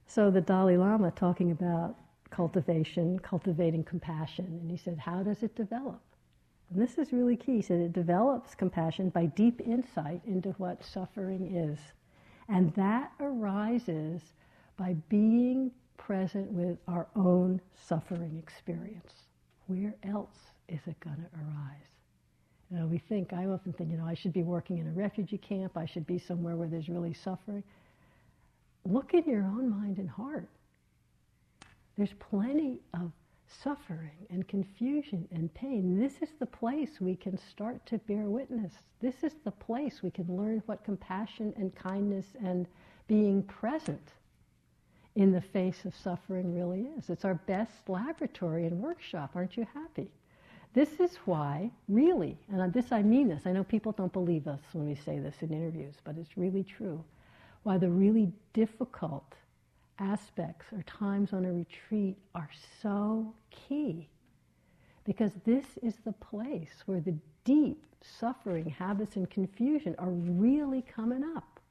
[0.07, 1.95] So the Dalai Lama talking about
[2.29, 6.01] cultivation, cultivating compassion, and he said, how does it develop?
[6.69, 7.57] And this is really key.
[7.57, 11.79] He said it develops compassion by deep insight into what suffering is.
[12.47, 14.21] And that arises
[14.77, 19.13] by being present with our own suffering experience.
[19.67, 21.94] Where else is it going to arise?
[22.71, 24.91] You know, we think, I often think, you know, I should be working in a
[24.91, 27.63] refugee camp, I should be somewhere where there's really suffering.
[28.85, 30.49] Look in your own mind and heart.
[31.97, 33.11] There's plenty of
[33.47, 35.99] suffering and confusion and pain.
[35.99, 38.73] This is the place we can start to bear witness.
[38.99, 42.67] This is the place we can learn what compassion and kindness and
[43.07, 44.13] being present
[45.15, 47.09] in the face of suffering really is.
[47.09, 49.31] It's our best laboratory and workshop.
[49.35, 50.09] Aren't you happy?
[50.75, 54.59] This is why, really, and this I mean this, I know people don't believe us
[54.73, 57.01] when we say this in interviews, but it's really true.
[57.63, 59.35] Why the really difficult
[59.99, 62.49] aspects or times on a retreat are
[62.81, 64.09] so key.
[65.05, 67.81] Because this is the place where the deep
[68.19, 71.61] suffering, habits, and confusion are really coming up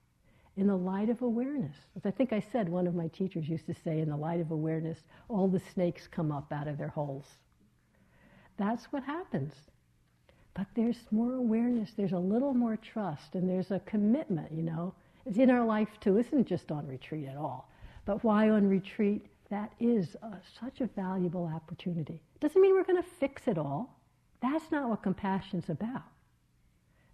[0.56, 1.76] in the light of awareness.
[1.94, 4.40] As I think I said, one of my teachers used to say, in the light
[4.40, 7.26] of awareness, all the snakes come up out of their holes.
[8.56, 9.52] That's what happens.
[10.54, 14.94] But there's more awareness, there's a little more trust, and there's a commitment, you know.
[15.26, 16.18] It's in our life too.
[16.18, 17.68] Isn't just on retreat at all.
[18.04, 19.26] But why on retreat?
[19.50, 22.20] That is a, such a valuable opportunity.
[22.40, 24.00] Doesn't mean we're going to fix it all.
[24.40, 26.02] That's not what compassion's about.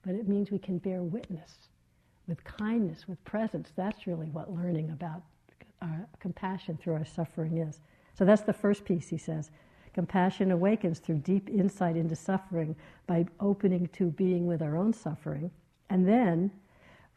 [0.02, 1.52] But it means we can bear witness
[2.26, 3.70] with kindness, with presence.
[3.76, 5.22] That's really what learning about
[5.82, 7.80] our compassion through our suffering is.
[8.14, 9.50] So that's the first piece, he says.
[9.92, 12.76] Compassion awakens through deep insight into suffering
[13.06, 15.50] by opening to being with our own suffering.
[15.88, 16.50] And then,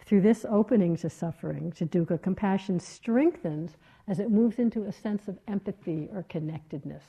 [0.06, 5.28] through this opening to suffering, to dukkha, compassion strengthens as it moves into a sense
[5.28, 7.04] of empathy or connectedness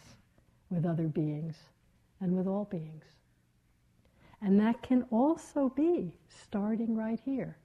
[0.70, 1.56] with other beings
[2.20, 3.04] and with all beings.
[4.40, 7.56] And that can also be starting right here.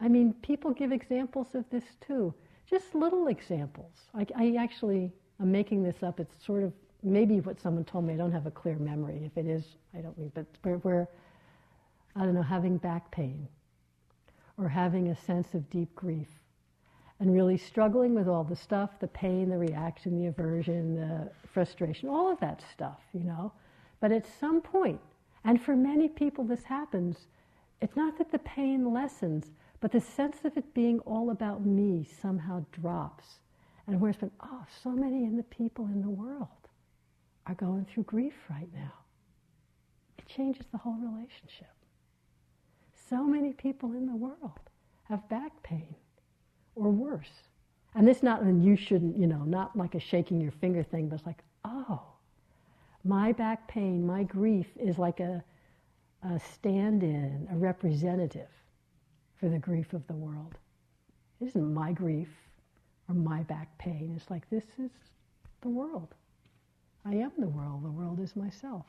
[0.00, 2.34] I mean, people give examples of this too,
[2.66, 3.92] just little examples.
[4.14, 6.18] I, I actually, I'm making this up.
[6.18, 6.72] It's sort of
[7.04, 8.14] maybe what someone told me.
[8.14, 9.20] I don't have a clear memory.
[9.24, 9.64] If it is,
[9.96, 10.46] I don't mean, but
[10.82, 11.08] where
[12.16, 13.48] I don't know, having back pain
[14.56, 16.28] or having a sense of deep grief
[17.20, 22.08] and really struggling with all the stuff the pain, the reaction, the aversion, the frustration,
[22.08, 23.52] all of that stuff, you know.
[24.00, 25.00] But at some point,
[25.44, 27.26] and for many people this happens,
[27.80, 32.08] it's not that the pain lessens, but the sense of it being all about me
[32.20, 33.40] somehow drops.
[33.86, 36.48] And where it's been, oh, so many in the people in the world
[37.46, 38.92] are going through grief right now.
[40.18, 41.68] It changes the whole relationship.
[43.08, 44.60] So many people in the world
[45.04, 45.94] have back pain
[46.74, 47.48] or worse.
[47.94, 51.08] And this not, and you shouldn't, you know, not like a shaking your finger thing,
[51.08, 52.02] but it's like, oh,
[53.04, 55.44] my back pain, my grief is like a,
[56.22, 58.48] a stand in, a representative
[59.38, 60.54] for the grief of the world.
[61.40, 62.30] It isn't my grief
[63.08, 64.14] or my back pain.
[64.16, 64.90] It's like this is
[65.60, 66.14] the world.
[67.04, 67.84] I am the world.
[67.84, 68.86] The world is myself.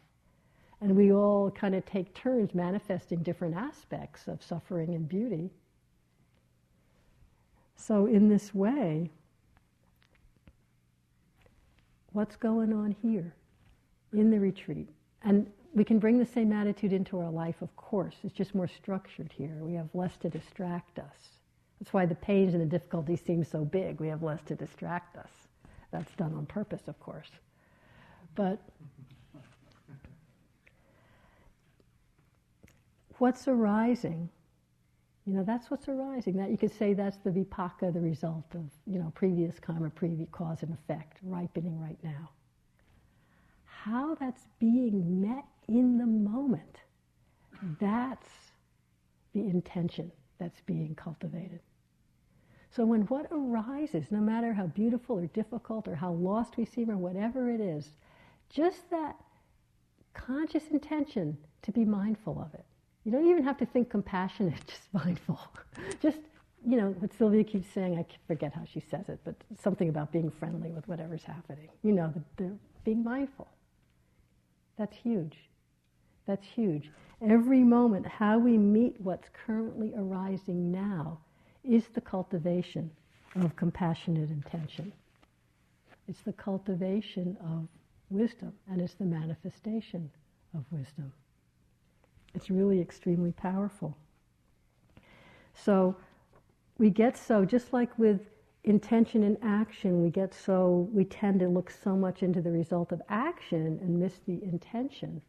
[0.82, 5.49] And we all kind of take turns manifesting different aspects of suffering and beauty.
[7.75, 9.10] So, in this way,
[12.13, 13.34] what's going on here
[14.13, 14.89] in the retreat?
[15.23, 18.15] And we can bring the same attitude into our life, of course.
[18.23, 19.58] It's just more structured here.
[19.60, 21.17] We have less to distract us.
[21.80, 23.99] That's why the pains and the difficulties seem so big.
[23.99, 25.32] We have less to distract us.
[25.91, 27.30] That's done on purpose, of course.
[28.36, 28.60] But
[33.17, 34.30] what's arising?
[35.26, 36.38] You know, that's what's arising.
[36.38, 40.30] That you could say that's the vipaka, the result of you know previous karma, previous
[40.32, 42.30] cause and effect, ripening right now.
[43.65, 46.78] How that's being met in the moment,
[47.80, 48.30] that's
[49.34, 51.60] the intention that's being cultivated.
[52.71, 56.91] So when what arises, no matter how beautiful or difficult or how lost we seem
[56.91, 57.89] or whatever it is,
[58.49, 59.15] just that
[60.13, 62.65] conscious intention to be mindful of it.
[63.03, 65.39] You don't even have to think compassionate, just mindful.
[66.01, 66.19] just,
[66.65, 70.12] you know, what Sylvia keeps saying, I forget how she says it, but something about
[70.12, 71.69] being friendly with whatever's happening.
[71.84, 72.51] You know, the, the
[72.84, 73.47] being mindful.
[74.77, 75.38] That's huge.
[76.25, 76.91] That's huge.
[77.21, 81.19] Every moment, how we meet what's currently arising now
[81.63, 82.91] is the cultivation
[83.36, 84.91] of compassionate intention.
[86.08, 87.67] It's the cultivation of
[88.09, 90.09] wisdom, and it's the manifestation
[90.53, 91.11] of wisdom.
[92.33, 93.97] It's really extremely powerful.
[95.53, 95.95] So
[96.77, 98.21] we get so, just like with
[98.65, 102.91] intention and action, we get so, we tend to look so much into the result
[102.91, 105.21] of action and miss the intention.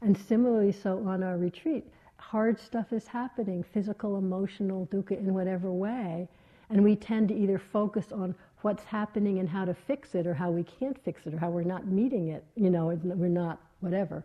[0.00, 1.84] And similarly, so on our retreat,
[2.18, 6.28] hard stuff is happening, physical, emotional, dukkha, in whatever way,
[6.70, 10.32] and we tend to either focus on what's happening and how to fix it or
[10.32, 13.60] how we can't fix it or how we're not meeting it, you know, we're not
[13.80, 14.24] whatever.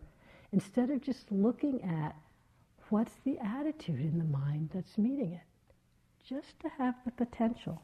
[0.53, 2.15] Instead of just looking at
[2.87, 5.41] what's the attitude in the mind that's meeting it,
[6.25, 7.81] just to have the potential.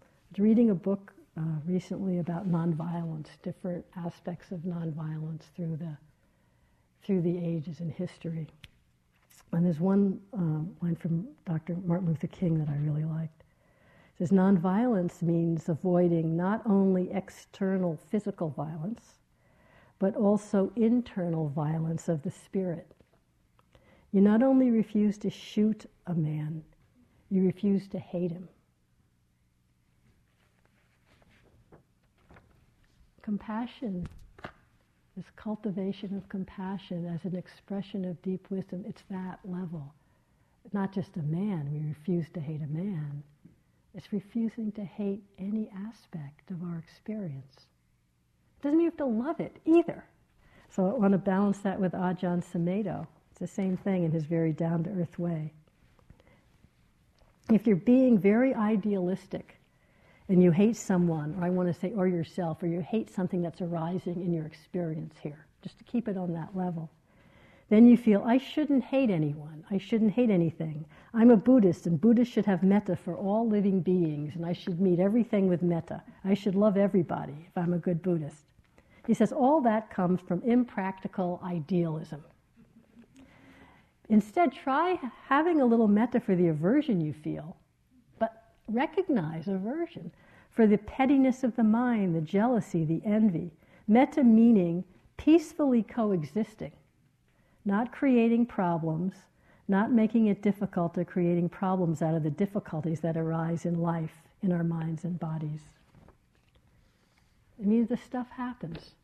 [0.00, 5.98] I was reading a book uh, recently about nonviolence, different aspects of nonviolence through the
[7.04, 8.46] through the ages in history.
[9.52, 11.76] And there's one uh, line from Dr.
[11.84, 13.39] Martin Luther King that I really liked
[14.20, 19.14] says nonviolence means avoiding not only external physical violence,
[19.98, 22.86] but also internal violence of the spirit.
[24.12, 26.62] You not only refuse to shoot a man,
[27.30, 28.46] you refuse to hate him.
[33.22, 34.06] Compassion,
[35.16, 39.94] this cultivation of compassion as an expression of deep wisdom, it's that level.
[40.74, 43.22] Not just a man, we refuse to hate a man,
[43.94, 47.66] it's refusing to hate any aspect of our experience.
[48.58, 50.04] It doesn't mean you have to love it either.
[50.70, 53.06] So I want to balance that with ah Ajahn Sumedho.
[53.30, 55.52] It's the same thing in his very down to earth way.
[57.50, 59.56] If you're being very idealistic
[60.28, 63.42] and you hate someone, or I want to say, or yourself, or you hate something
[63.42, 66.88] that's arising in your experience here, just to keep it on that level,
[67.70, 69.64] Then you feel, I shouldn't hate anyone.
[69.70, 70.84] I shouldn't hate anything.
[71.14, 74.80] I'm a Buddhist, and Buddhists should have metta for all living beings, and I should
[74.80, 76.02] meet everything with metta.
[76.24, 78.44] I should love everybody if I'm a good Buddhist.
[79.06, 82.24] He says all that comes from impractical idealism.
[84.08, 84.98] Instead, try
[85.28, 87.56] having a little metta for the aversion you feel,
[88.18, 90.10] but recognize aversion
[90.50, 93.52] for the pettiness of the mind, the jealousy, the envy.
[93.86, 94.82] Metta meaning
[95.16, 96.72] peacefully coexisting
[97.64, 99.14] not creating problems,
[99.68, 104.22] not making it difficult or creating problems out of the difficulties that arise in life,
[104.42, 105.60] in our minds and bodies.
[107.58, 108.94] It means the stuff happens.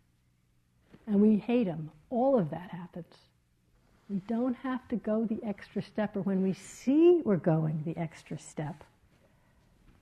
[1.06, 1.90] And we hate them.
[2.10, 3.14] All of that happens.
[4.08, 7.96] We don't have to go the extra step, or when we see we're going the
[7.96, 8.84] extra step,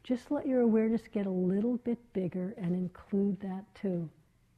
[0.02, 4.08] just let your awareness get a little bit bigger and include that too.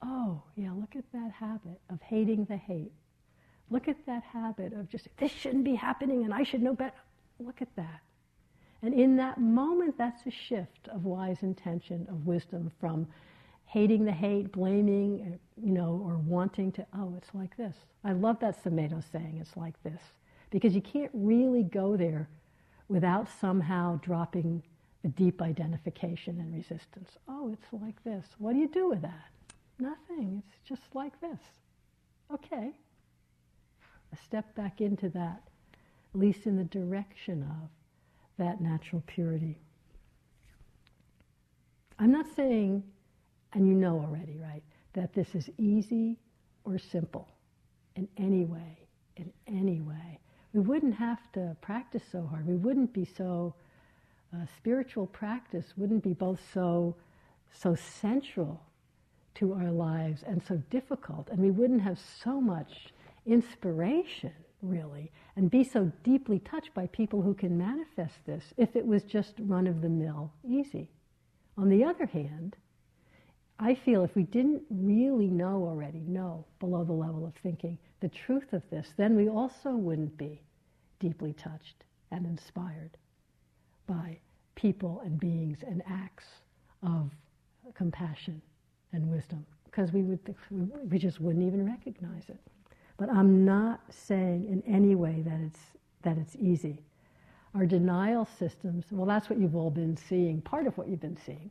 [0.03, 2.93] Oh, yeah, look at that habit of hating the hate.
[3.71, 6.95] Look at that habit of just, this shouldn't be happening and I should know better.
[7.41, 8.01] Look at that.
[8.83, 13.07] And in that moment, that's a shift of wise intention, of wisdom from
[13.65, 17.75] hating the hate, blaming, uh, you know, or wanting to, oh, it's like this.
[18.05, 20.01] I love that Sumedho saying, it's like this.
[20.51, 22.29] Because you can't really go there
[22.89, 24.63] without somehow dropping
[25.03, 27.11] the deep identification and resistance.
[27.29, 28.25] Oh, it's like this.
[28.39, 29.31] What do you do with that?
[29.79, 30.43] Nothing.
[30.47, 31.41] It's just like this.
[32.33, 32.73] Okay,
[34.17, 35.43] step back into that,
[36.15, 37.69] at least in the direction of
[38.39, 39.59] that natural purity.
[41.99, 42.83] I'm not saying,
[43.53, 44.63] and you know already, right,
[44.93, 46.17] that this is easy
[46.65, 47.29] or simple
[47.95, 48.79] in any way,
[49.17, 50.21] in any way.
[50.53, 52.47] We wouldn't have to practice so hard.
[52.47, 53.55] We wouldn't be so,
[54.35, 56.97] uh, spiritual practice wouldn't be both so,
[57.53, 58.61] so central
[59.37, 62.89] to our lives and so difficult, and we wouldn't have so much
[63.27, 68.87] inspiration, really, and be so deeply touched by people who can manifest this if it
[68.87, 70.91] was just run of the mill easy.
[71.59, 72.57] On the other hand,
[73.59, 78.09] I feel if we didn't really know already, know below the level of thinking, the
[78.09, 80.43] truth of this, then we also wouldn't be
[81.01, 82.97] deeply touched and inspired
[83.87, 84.19] by
[84.55, 86.27] people and beings and acts
[86.83, 87.11] of
[87.75, 88.41] compassion
[88.93, 90.21] and wisdom because we would
[90.91, 92.41] we just wouldn't even recognize it.
[92.97, 95.61] But I'm not saying in any way that it's,
[96.03, 96.83] that it's easy.
[97.55, 101.19] Our denial systems, well, that's what you've all been seeing, part of what you've been
[101.25, 101.51] seeing.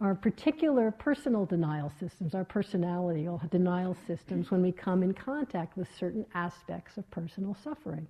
[0.00, 5.88] Our particular personal denial systems, our personality denial systems, when we come in contact with
[5.96, 8.06] certain aspects of personal suffering.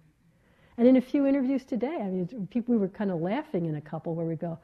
[0.78, 3.76] And in a few interviews today, I mean, people, we were kind of laughing in
[3.76, 4.58] a couple where we go,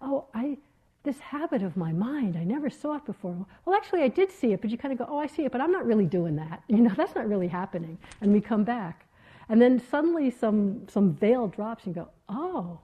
[0.00, 0.56] oh, I,
[1.04, 2.36] this habit of my mind.
[2.36, 3.46] I never saw it before.
[3.64, 5.52] Well, actually, I did see it, but you kind of go, oh, I see it,
[5.52, 6.62] but I'm not really doing that.
[6.68, 7.98] You know, that's not really happening.
[8.20, 9.06] And we come back.
[9.48, 12.78] And then suddenly some, some veil drops and you go, oh,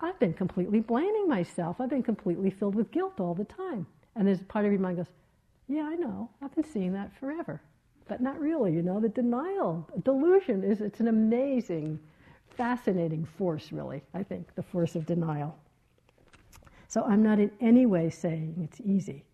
[0.00, 1.80] I've been completely blaming myself.
[1.80, 3.86] I've been completely filled with guilt all the time.
[4.14, 5.06] And there's part of your mind goes,
[5.68, 6.30] yeah, I know.
[6.42, 7.60] I've been seeing that forever.
[8.08, 9.00] But not really, you know.
[9.00, 11.98] The denial, delusion is, it's an amazing,
[12.50, 15.56] fascinating force, really, I think, the force of denial.
[16.88, 19.24] So I'm not in any way saying it's easy.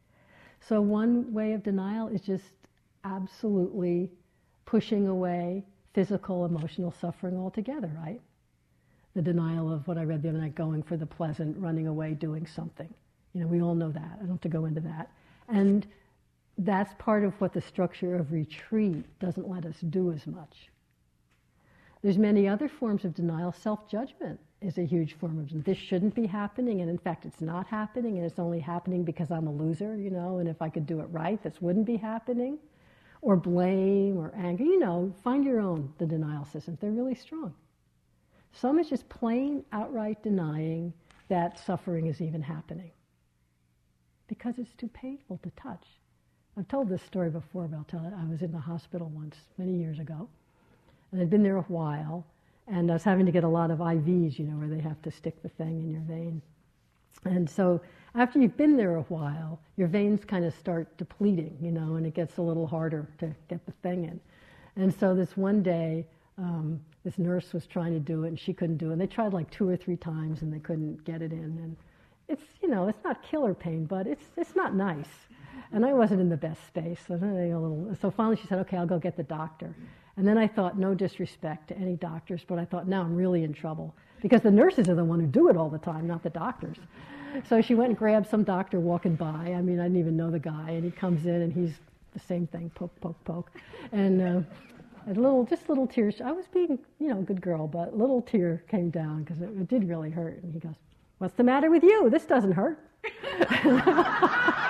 [0.61, 2.45] So one way of denial is just
[3.05, 4.11] absolutely
[4.65, 8.21] pushing away physical, emotional suffering altogether, right?
[9.15, 12.15] The denial of what I read the other night, going for the pleasant, running away,
[12.15, 12.93] doing something.
[13.35, 14.13] You know, we all know that.
[14.15, 15.11] I don't have to go into that.
[15.49, 15.87] And
[16.59, 20.71] that's part of what the structure of retreat doesn't let us do as much.
[22.03, 26.27] There's many other forms of denial, self-judgment is a huge form of this shouldn't be
[26.27, 29.97] happening and in fact it's not happening and it's only happening because i'm a loser
[29.97, 32.59] you know and if i could do it right this wouldn't be happening.
[33.25, 37.55] Or blame or anger you know find your own the denial systems they're really strong.
[38.53, 40.93] Some is just plain outright denying
[41.29, 42.91] that suffering is even happening.
[44.27, 45.87] Because it's too painful to touch.
[46.59, 48.13] I've told this story before but i'll tell it.
[48.13, 50.29] I was in the hospital once many years ago
[51.13, 52.25] and i'd been there a while
[52.69, 55.01] and I was having to get a lot of IVs, you know, where they have
[55.03, 56.41] to stick the thing in your vein.
[57.25, 57.81] And so
[58.15, 62.07] after you've been there a while, your veins kind of start depleting, you know, and
[62.07, 64.21] it gets a little harder to get the thing in.
[64.77, 66.07] And so this one day,
[66.39, 68.93] um, this nurse was trying to do it and she couldn't do it.
[68.93, 71.39] And they tried like two or three times and they couldn't get it in.
[71.39, 71.77] And
[72.29, 75.09] it's, you know, it's not killer pain, but it's, it's not nice.
[75.73, 77.01] And I wasn't in the best space.
[77.07, 79.75] So, so finally she said, okay, I'll go get the doctor.
[80.17, 83.45] And then I thought, no disrespect to any doctors, but I thought, now I'm really
[83.45, 83.95] in trouble.
[84.21, 86.77] Because the nurses are the one who do it all the time, not the doctors.
[87.49, 89.55] So she went and grabbed some doctor walking by.
[89.57, 90.71] I mean, I didn't even know the guy.
[90.71, 91.73] And he comes in and he's
[92.13, 93.51] the same thing, poke, poke, poke.
[93.91, 96.21] And uh, a little, just little tears.
[96.21, 99.41] I was being, you know, a good girl, but a little tear came down because
[99.41, 100.43] it, it did really hurt.
[100.43, 100.77] And he goes,
[101.19, 102.11] "What's the matter with you?
[102.11, 102.79] This doesn't hurt."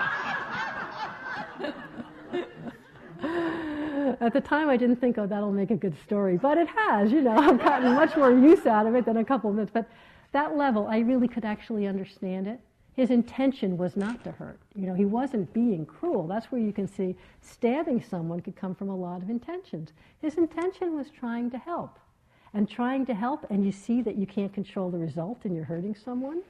[4.23, 7.11] At the time, I didn't think, oh, that'll make a good story, but it has.
[7.11, 9.73] You know, I've gotten much more use out of it than a couple of minutes.
[9.75, 9.91] But
[10.31, 12.61] that level, I really could actually understand it.
[12.95, 14.61] His intention was not to hurt.
[14.77, 16.29] You know, he wasn't being cruel.
[16.29, 19.93] That's where you can see stabbing someone could come from a lot of intentions.
[20.21, 21.99] His intention was trying to help.
[22.55, 25.65] And trying to help, and you see that you can't control the result and you're
[25.65, 26.43] hurting someone,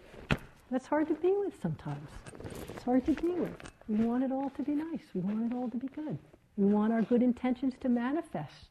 [0.70, 2.08] that's hard to be with sometimes.
[2.70, 3.56] It's hard to be with.
[3.88, 5.04] We want it all to be nice.
[5.14, 6.18] We want it all to be good.
[6.56, 8.68] We want our good intentions to manifest.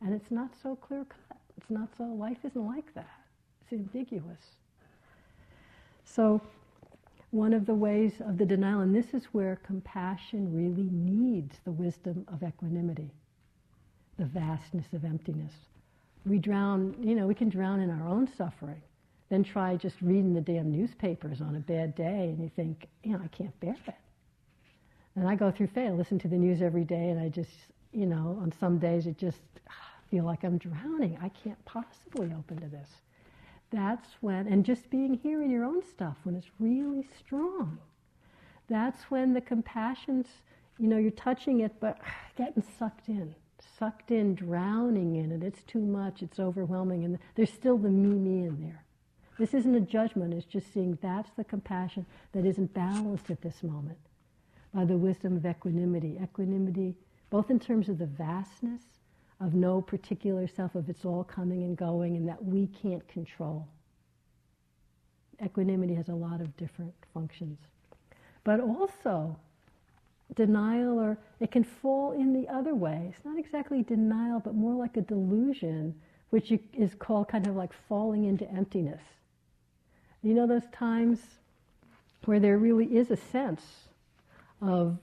[0.00, 1.38] And it's not so clear cut.
[1.56, 3.20] It's not so, life isn't like that.
[3.62, 4.56] It's ambiguous.
[6.04, 6.40] So,
[7.30, 11.70] one of the ways of the denial, and this is where compassion really needs the
[11.70, 13.10] wisdom of equanimity,
[14.18, 15.52] the vastness of emptiness.
[16.26, 18.82] We drown, you know, we can drown in our own suffering.
[19.30, 23.12] Then try just reading the damn newspapers on a bad day, and you think, you
[23.12, 24.00] know, I can't bear that.
[25.14, 27.50] And I go through fail, listen to the news every day, and I just,
[27.92, 29.72] you know, on some days it just ah,
[30.10, 31.18] feel like I'm drowning.
[31.20, 32.88] I can't possibly open to this.
[33.70, 37.78] That's when, and just being here in your own stuff when it's really strong.
[38.68, 40.28] That's when the compassion's,
[40.78, 43.34] you know, you're touching it, but ah, getting sucked in,
[43.78, 45.42] sucked in, drowning in it.
[45.42, 48.82] It's too much, it's overwhelming, and there's still the me, me in there.
[49.38, 53.62] This isn't a judgment, it's just seeing that's the compassion that isn't balanced at this
[53.62, 53.98] moment
[54.74, 56.18] by the wisdom of equanimity.
[56.22, 56.94] Equanimity,
[57.30, 58.82] both in terms of the vastness
[59.40, 63.66] of no particular self, of it's all coming and going, and that we can't control.
[65.44, 67.58] Equanimity has a lot of different functions.
[68.44, 69.36] But also,
[70.34, 73.06] denial, or it can fall in the other way.
[73.08, 75.94] It's not exactly denial, but more like a delusion,
[76.30, 79.02] which is called kind of like falling into emptiness.
[80.22, 81.18] You know those times
[82.24, 83.88] where there really is a sense
[84.62, 84.96] of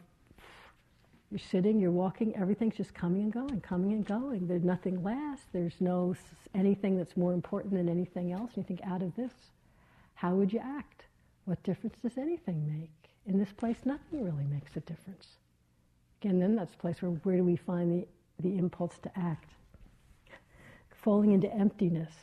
[1.29, 4.47] you're sitting, you're walking, everything's just coming and going, coming and going.
[4.47, 5.45] There's nothing lasts.
[5.53, 6.15] There's no
[6.55, 8.51] anything that's more important than anything else.
[8.55, 9.31] And you think, out of this,
[10.15, 11.03] how would you act?
[11.45, 13.11] What difference does anything make?
[13.27, 15.27] In this place, nothing really makes a difference.
[16.21, 18.07] Again, then that's the place where where do we find the,
[18.39, 19.51] the impulse to act?
[20.89, 22.13] Falling into emptiness.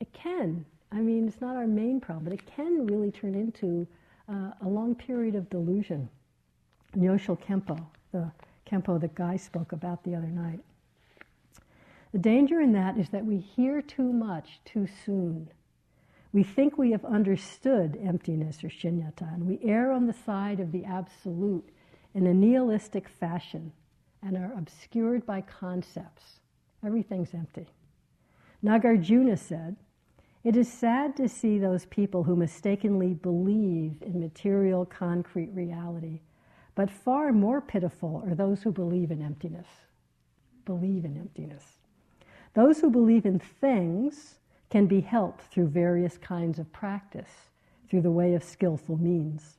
[0.00, 0.64] It can.
[0.90, 3.86] I mean, it's not our main problem, but it can really turn into
[4.28, 6.08] uh, a long period of delusion.
[6.96, 8.32] Nyoshul Khenpo, the
[8.66, 10.60] Khenpo that Guy spoke about the other night.
[12.12, 15.50] The danger in that is that we hear too much too soon.
[16.32, 20.72] We think we have understood emptiness or shunyata, and we err on the side of
[20.72, 21.68] the absolute
[22.14, 23.72] in a nihilistic fashion
[24.22, 26.40] and are obscured by concepts.
[26.84, 27.66] Everything's empty.
[28.64, 29.76] Nagarjuna said,
[30.42, 36.20] It is sad to see those people who mistakenly believe in material, concrete reality
[36.78, 39.66] but far more pitiful are those who believe in emptiness.
[40.64, 41.64] Believe in emptiness.
[42.54, 44.36] Those who believe in things
[44.70, 47.50] can be helped through various kinds of practice,
[47.90, 49.56] through the way of skillful means.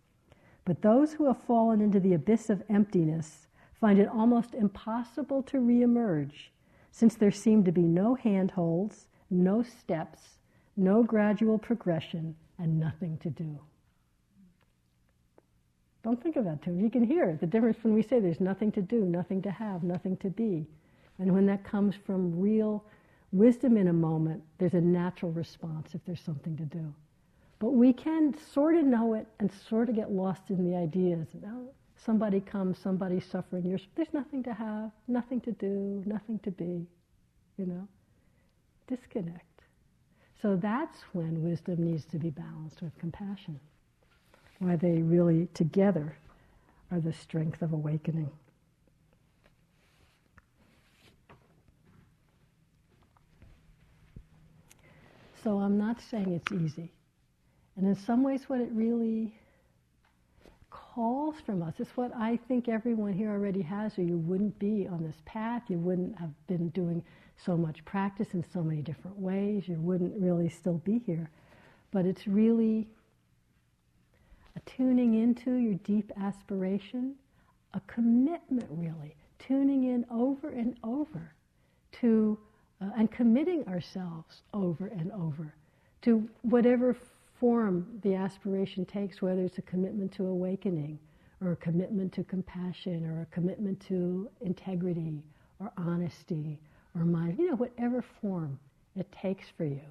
[0.64, 5.58] But those who have fallen into the abyss of emptiness find it almost impossible to
[5.58, 6.52] reemerge,
[6.90, 10.38] since there seem to be no handholds, no steps,
[10.78, 13.60] no gradual progression, and nothing to do.
[16.04, 16.74] Don't think of that too.
[16.74, 17.40] You can hear it.
[17.40, 20.66] the difference when we say there's nothing to do, nothing to have, nothing to be.
[21.18, 22.86] And when that comes from real
[23.34, 26.94] wisdom in a moment, there's a natural response if there's something to do.
[27.60, 31.28] But we can sort of know it and sort of get lost in the ideas.
[31.46, 33.66] Oh, somebody comes, somebody's suffering.
[33.66, 36.88] You're, there's nothing to have, nothing to do, nothing to be.
[37.58, 37.88] You know,
[38.88, 39.44] disconnect.
[40.42, 43.60] So that's when wisdom needs to be balanced with compassion
[44.60, 46.16] why they really together
[46.92, 48.30] are the strength of awakening.
[55.44, 56.92] So I'm not saying it's easy.
[57.78, 59.34] And in some ways, what it really
[60.70, 64.88] calls from us is what I think everyone here already has, or you wouldn't be
[64.88, 65.64] on this path.
[65.70, 67.02] You wouldn't have been doing
[67.38, 69.68] so much practice in so many different ways.
[69.68, 71.30] You wouldn't really still be here.
[71.92, 72.90] But it's really
[74.76, 77.16] tuning into your deep aspiration,
[77.74, 81.34] a commitment really, tuning in over and over
[81.92, 82.38] to,
[82.82, 85.54] uh, and committing ourselves over and over
[86.02, 86.96] to whatever
[87.40, 91.00] form the aspiration takes, whether it's a commitment to awakening,
[91.42, 95.24] or a commitment to compassion, or a commitment to integrity,
[95.60, 96.60] or honesty,
[96.96, 98.60] or mind, you know, whatever form
[98.96, 99.82] it takes for you.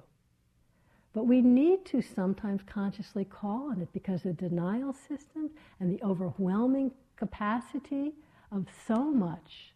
[1.13, 5.49] But we need to sometimes consciously call on it because the denial system
[5.79, 8.13] and the overwhelming capacity
[8.51, 9.73] of so much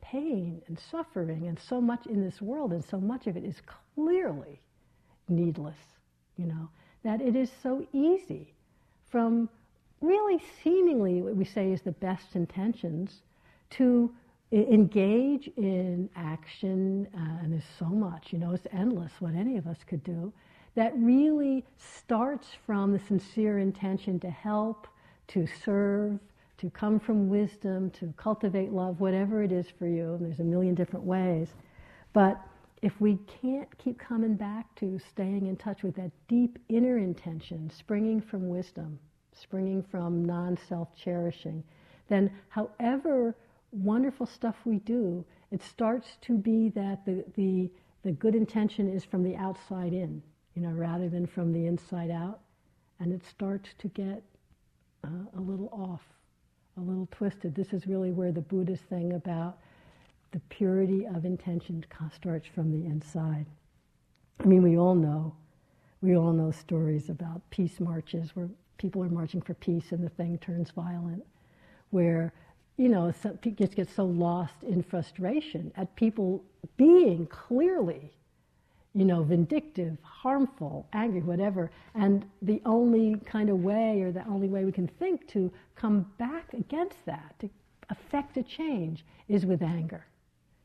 [0.00, 3.62] pain and suffering and so much in this world, and so much of it is
[3.94, 4.60] clearly
[5.28, 5.78] needless,
[6.36, 6.68] you know,
[7.02, 8.52] that it is so easy
[9.08, 9.48] from
[10.00, 13.22] really seemingly what we say is the best intentions
[13.70, 14.12] to
[14.52, 19.66] engage in action, uh, and there's so much, you know, it's endless what any of
[19.66, 20.32] us could do,
[20.74, 24.86] that really starts from the sincere intention to help,
[25.28, 26.18] to serve,
[26.58, 30.14] to come from wisdom, to cultivate love, whatever it is for you.
[30.14, 31.48] And there's a million different ways.
[32.12, 32.40] But
[32.82, 37.70] if we can't keep coming back to staying in touch with that deep inner intention,
[37.70, 38.98] springing from wisdom,
[39.32, 41.64] springing from non self cherishing,
[42.08, 43.34] then however
[43.72, 47.70] wonderful stuff we do, it starts to be that the, the,
[48.02, 50.22] the good intention is from the outside in,
[50.54, 52.40] you know, rather than from the inside out.
[53.00, 54.22] And it starts to get
[55.04, 56.02] uh, a little off,
[56.76, 57.54] a little twisted.
[57.54, 59.58] This is really where the Buddhist thing about
[60.32, 61.84] the purity of intention
[62.14, 63.46] starts from the inside.
[64.40, 65.34] I mean, we all know,
[66.02, 68.48] we all know stories about peace marches where
[68.78, 71.24] people are marching for peace and the thing turns violent,
[71.90, 72.32] where
[72.76, 76.42] you know, people just get so lost in frustration at people
[76.76, 78.10] being clearly,
[78.94, 81.70] you know, vindictive, harmful, angry, whatever.
[81.94, 86.06] And the only kind of way, or the only way we can think to come
[86.16, 87.50] back against that, to
[87.90, 90.06] affect a change, is with anger,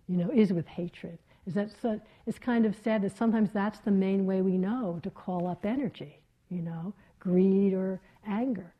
[0.07, 1.17] you know, is with hatred.
[1.47, 4.99] Is that so, it's kind of sad that sometimes that's the main way we know
[5.01, 6.19] to call up energy,
[6.49, 8.71] you know, greed or anger.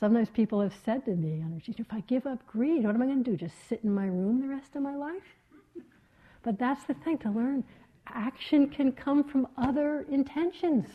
[0.00, 3.22] Sometimes people have said to me, if I give up greed, what am I going
[3.22, 3.36] to do?
[3.36, 5.36] Just sit in my room the rest of my life?
[6.42, 7.64] But that's the thing to learn.
[8.14, 10.86] Action can come from other intentions.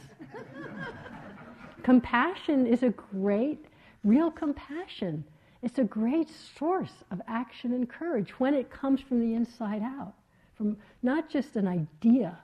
[1.84, 3.66] compassion is a great,
[4.03, 5.24] real compassion.
[5.61, 10.13] It's a great source of action and courage when it comes from the inside out,
[10.55, 12.38] from not just an idea,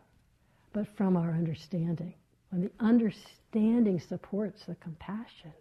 [0.73, 2.13] but from our understanding.
[2.49, 5.53] When the understanding supports the compassion.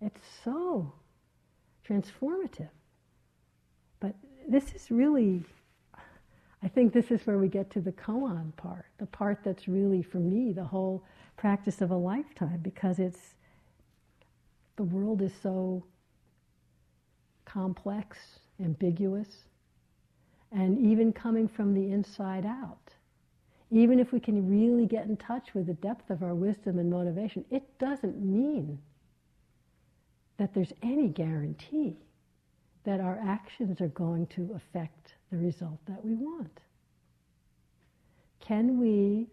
[0.00, 0.92] It's so
[1.86, 2.70] transformative.
[4.00, 4.14] But
[4.48, 5.42] this is really,
[6.62, 10.02] I think this is where we get to the koan part, the part that's really,
[10.02, 11.04] for me, the whole
[11.36, 13.34] practice of a lifetime, because it's,
[14.76, 15.84] the world is so
[17.44, 18.18] complex,
[18.62, 19.44] ambiguous,
[20.50, 22.94] and even coming from the inside out.
[23.70, 26.90] Even if we can really get in touch with the depth of our wisdom and
[26.90, 28.78] motivation, it doesn't mean
[30.38, 31.96] that there's any guarantee
[32.84, 36.60] that our actions are going to affect the result that we want.
[38.40, 39.26] Can we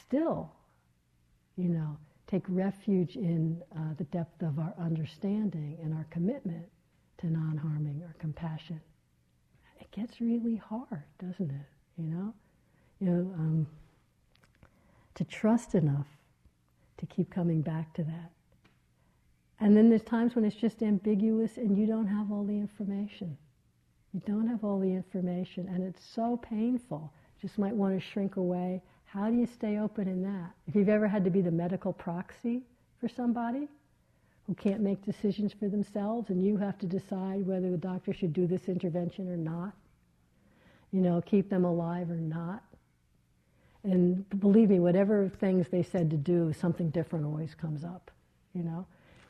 [0.00, 0.52] still,
[1.56, 1.96] you know,
[2.26, 6.66] take refuge in uh, the depth of our understanding and our commitment
[7.18, 8.80] to non-harming or compassion?
[9.80, 11.66] It gets really hard, doesn't it?
[11.98, 12.34] You know,
[13.00, 13.66] you know, um,
[15.14, 16.08] to trust enough
[16.98, 18.30] to keep coming back to that
[19.60, 23.36] and then there's times when it's just ambiguous and you don't have all the information.
[24.16, 27.12] You don't have all the information and it's so painful.
[27.42, 28.80] Just might want to shrink away.
[29.04, 30.52] How do you stay open in that?
[30.66, 32.62] If you've ever had to be the medical proxy
[32.98, 33.68] for somebody
[34.46, 38.32] who can't make decisions for themselves and you have to decide whether the doctor should
[38.32, 39.74] do this intervention or not,
[40.92, 42.64] you know, keep them alive or not.
[43.84, 48.10] And believe me, whatever things they said to do, something different always comes up,
[48.54, 48.86] you know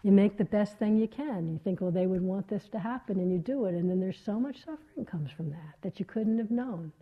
[0.07, 1.49] you make the best thing you can.
[1.49, 3.75] You think, well, they would want this to happen, and you do it.
[3.75, 6.93] And then there's so much suffering comes from that that you couldn't have known.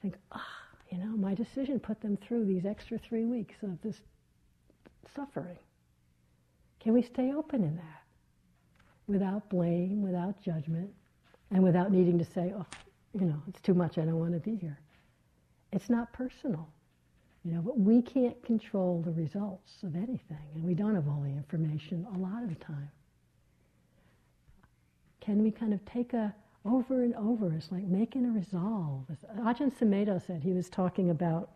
[0.00, 3.82] think, ah, oh, you know, my decision put them through these extra three weeks of
[3.82, 3.96] this
[5.12, 5.58] suffering.
[6.78, 8.02] Can we stay open in that
[9.08, 10.90] without blame, without judgment,
[11.50, 12.66] and without needing to say, oh,
[13.12, 14.78] you know, it's too much, I don't want to be here?
[15.72, 16.68] It's not personal.
[17.46, 21.20] You know, but we can't control the results of anything, and we don't have all
[21.20, 22.90] the information a lot of the time.
[25.20, 26.34] Can we kind of take a
[26.64, 27.52] over and over?
[27.52, 29.04] It's like making a resolve.
[29.12, 31.50] As Ajahn Sumedho said, he was talking about,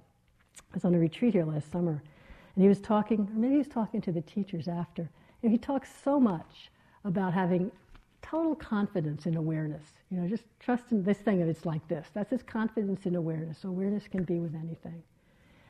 [0.59, 2.01] I was on a retreat here last summer,
[2.55, 5.11] and he was talking, or maybe he was talking to the teachers after,
[5.43, 6.71] and he talks so much
[7.05, 7.73] about having
[8.23, 9.83] total confidence in awareness.
[10.09, 12.07] You know, just trust in this thing that it's like this.
[12.15, 13.65] That's his confidence in awareness.
[13.65, 15.03] Awareness can be with anything.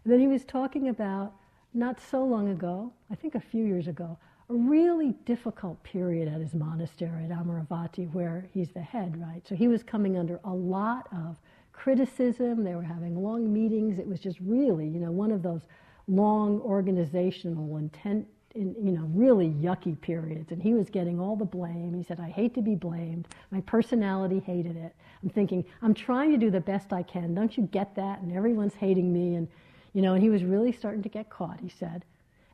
[0.05, 1.35] And then he was talking about,
[1.73, 6.41] not so long ago, I think a few years ago, a really difficult period at
[6.41, 9.47] his monastery at Amaravati where he's the head, right?
[9.47, 11.37] So he was coming under a lot of
[11.73, 12.65] criticism.
[12.65, 14.01] They were having long meetings.
[14.01, 15.63] It was just really, you know, one of those
[16.09, 18.27] long organizational intent,
[18.57, 20.51] in, you know, really yucky periods.
[20.51, 21.95] And he was getting all the blame.
[21.95, 23.29] He said, I hate to be blamed.
[23.53, 24.97] My personality hated it.
[25.23, 27.33] I'm thinking, I'm trying to do the best I can.
[27.33, 28.21] Don't you get that?
[28.23, 29.37] And everyone's hating me.
[29.37, 29.47] And,
[29.93, 32.05] you know, and he was really starting to get caught, he said.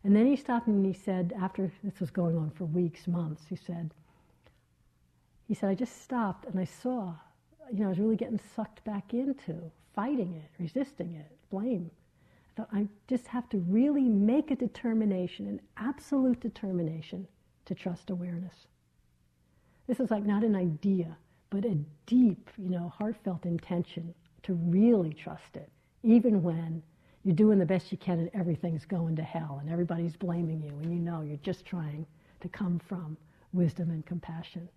[0.04, 3.42] And then he stopped and he said, after this was going on for weeks, months,
[3.48, 3.92] he said,
[5.48, 7.14] he said, I just stopped and I saw,
[7.72, 11.90] you know, I was really getting sucked back into fighting it, resisting it, blame.
[11.90, 17.26] I thought, I just have to really make a determination, an absolute determination
[17.64, 18.66] to trust awareness.
[19.86, 21.16] This is like not an idea,
[21.50, 25.70] but a deep, you know, heartfelt intention to really trust it,
[26.02, 26.82] even when
[27.26, 30.70] you're doing the best you can and everything's going to hell and everybody's blaming you
[30.80, 32.06] and you know you're just trying
[32.40, 33.16] to come from
[33.52, 34.68] wisdom and compassion.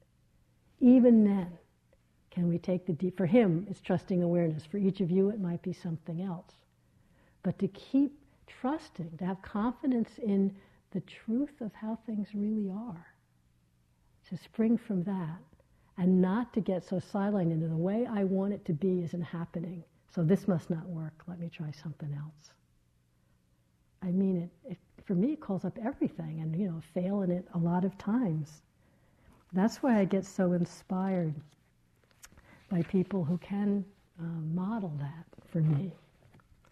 [0.79, 1.51] Even then,
[2.31, 4.65] can we take the deep, for him, it's trusting awareness.
[4.65, 6.53] For each of you, it might be something else.
[7.43, 10.55] But to keep trusting, to have confidence in
[10.89, 13.13] the truth of how things really are,
[14.29, 15.37] to spring from that,
[15.99, 19.21] and not to get so sidelined into the way I want it to be isn't
[19.21, 19.83] happening.
[20.13, 21.13] So this must not work.
[21.27, 22.51] Let me try something else.
[24.01, 27.31] I mean, it, it, for me, it calls up everything and, you know, fail in
[27.31, 28.61] it a lot of times.
[29.53, 31.33] That's why I get so inspired
[32.69, 33.83] by people who can
[34.19, 35.91] uh, model that for me.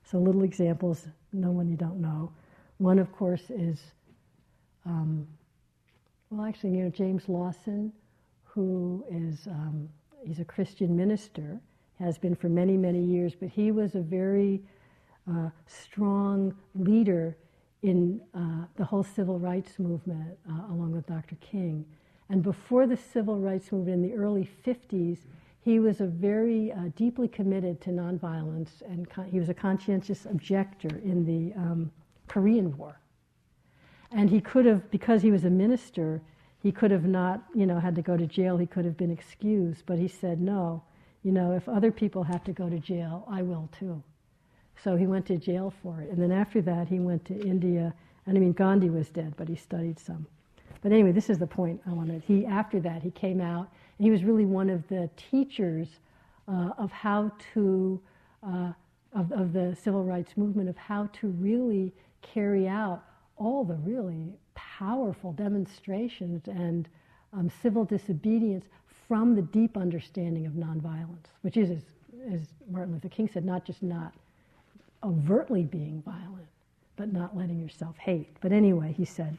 [0.04, 2.32] So, little examples, no one you don't know.
[2.78, 3.82] One, of course, is,
[4.86, 5.28] um,
[6.30, 7.92] well, actually, you know, James Lawson,
[8.44, 9.90] who is, um,
[10.24, 11.60] he's a Christian minister,
[12.00, 14.62] has been for many, many years, but he was a very
[15.30, 17.36] uh, strong leader
[17.84, 21.36] in uh, the whole civil rights movement, uh, along with Dr.
[21.42, 21.86] King.
[22.30, 25.20] And before the civil rights movement in the early 50s,
[25.62, 30.26] he was a very uh, deeply committed to nonviolence, and con- he was a conscientious
[30.26, 31.92] objector in the um,
[32.28, 33.00] Korean War.
[34.12, 36.22] And he could have, because he was a minister,
[36.64, 38.58] he could have not, you know, had to go to jail.
[38.58, 40.84] He could have been excused, but he said, no,
[41.24, 44.02] you know, if other people have to go to jail, I will too.
[44.84, 46.10] So he went to jail for it.
[46.10, 47.94] And then after that, he went to India.
[48.26, 50.28] And I mean, Gandhi was dead, but he studied some.
[50.82, 52.24] But anyway, this is the point I wanted.
[52.26, 55.88] He, after that, he came out, and he was really one of the teachers
[56.48, 58.00] uh, of how to,
[58.44, 58.72] uh,
[59.14, 61.92] of, of the civil rights movement, of how to really
[62.22, 63.04] carry out
[63.38, 66.88] all the really powerful demonstrations and
[67.34, 68.66] um, civil disobedience
[69.08, 71.84] from the deep understanding of nonviolence, which is, as,
[72.32, 74.14] as Martin Luther King said, not just not
[75.04, 76.48] overtly being violent,
[76.96, 78.36] but not letting yourself hate.
[78.42, 79.38] But anyway, he said,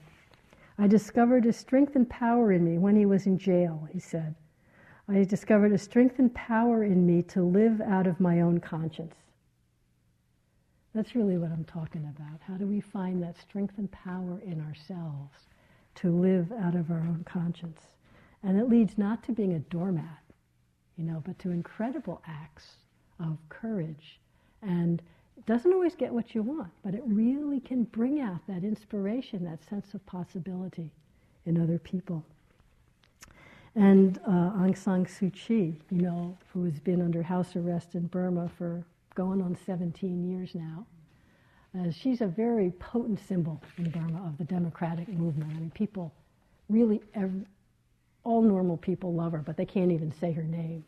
[0.79, 4.35] I discovered a strength and power in me when he was in jail, he said.
[5.09, 9.15] I discovered a strength and power in me to live out of my own conscience.
[10.95, 12.41] That's really what I'm talking about.
[12.41, 15.49] How do we find that strength and power in ourselves
[15.97, 17.81] to live out of our own conscience?
[18.43, 20.23] And it leads not to being a doormat,
[20.97, 22.77] you know, but to incredible acts
[23.19, 24.21] of courage.
[24.63, 25.03] And
[25.37, 29.45] it doesn't always get what you want, but it really can bring out that inspiration,
[29.45, 30.91] that sense of possibility
[31.47, 32.25] in other people.
[33.75, 38.07] And uh, Aung San Suu Kyi, you know, who has been under house arrest in
[38.07, 38.85] Burma for
[39.15, 40.87] going on 17 years now,
[41.79, 45.53] uh, she's a very potent symbol in Burma of the democratic movement.
[45.53, 46.13] I mean, people
[46.69, 47.43] really, every,
[48.25, 50.85] all normal people love her, but they can't even say her name.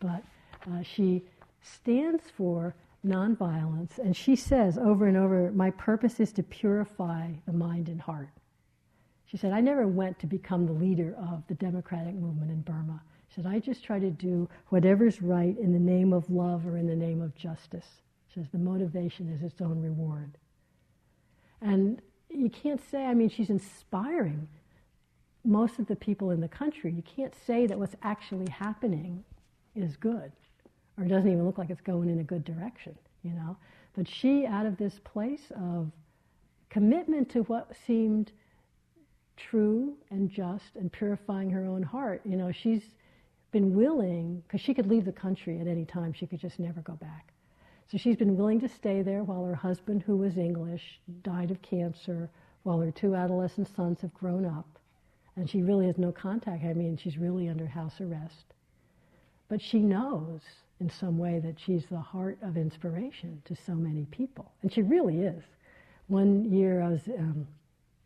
[0.00, 0.22] But
[0.70, 1.22] uh, she
[1.62, 2.74] stands for
[3.06, 8.00] nonviolence, and she says over and over, My purpose is to purify the mind and
[8.00, 8.30] heart.
[9.26, 13.02] She said, I never went to become the leader of the democratic movement in Burma.
[13.28, 16.76] She said, I just try to do whatever's right in the name of love or
[16.76, 17.86] in the name of justice.
[18.28, 20.36] She says, the motivation is its own reward.
[21.62, 24.48] And you can't say, I mean, she's inspiring
[25.44, 29.24] most of the people in the country, you can't say that what's actually happening
[29.74, 30.30] is good
[30.98, 33.56] or doesn't even look like it's going in a good direction, you know.
[33.94, 35.90] But she, out of this place of
[36.70, 38.32] commitment to what seemed
[39.36, 42.82] true and just and purifying her own heart, you know, she's
[43.50, 46.80] been willing, because she could leave the country at any time, she could just never
[46.80, 47.32] go back.
[47.90, 51.60] So she's been willing to stay there while her husband, who was English, died of
[51.60, 52.30] cancer,
[52.62, 54.78] while her two adolescent sons have grown up
[55.36, 56.64] and she really has no contact.
[56.64, 58.54] I mean, she's really under house arrest.
[59.48, 60.40] But she knows
[60.80, 64.52] in some way that she's the heart of inspiration to so many people.
[64.62, 65.44] And she really is.
[66.08, 67.46] One year I was um,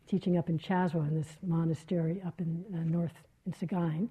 [0.07, 3.13] teaching up in Chaswa in this monastery up in uh, north
[3.45, 4.07] in Sagaing,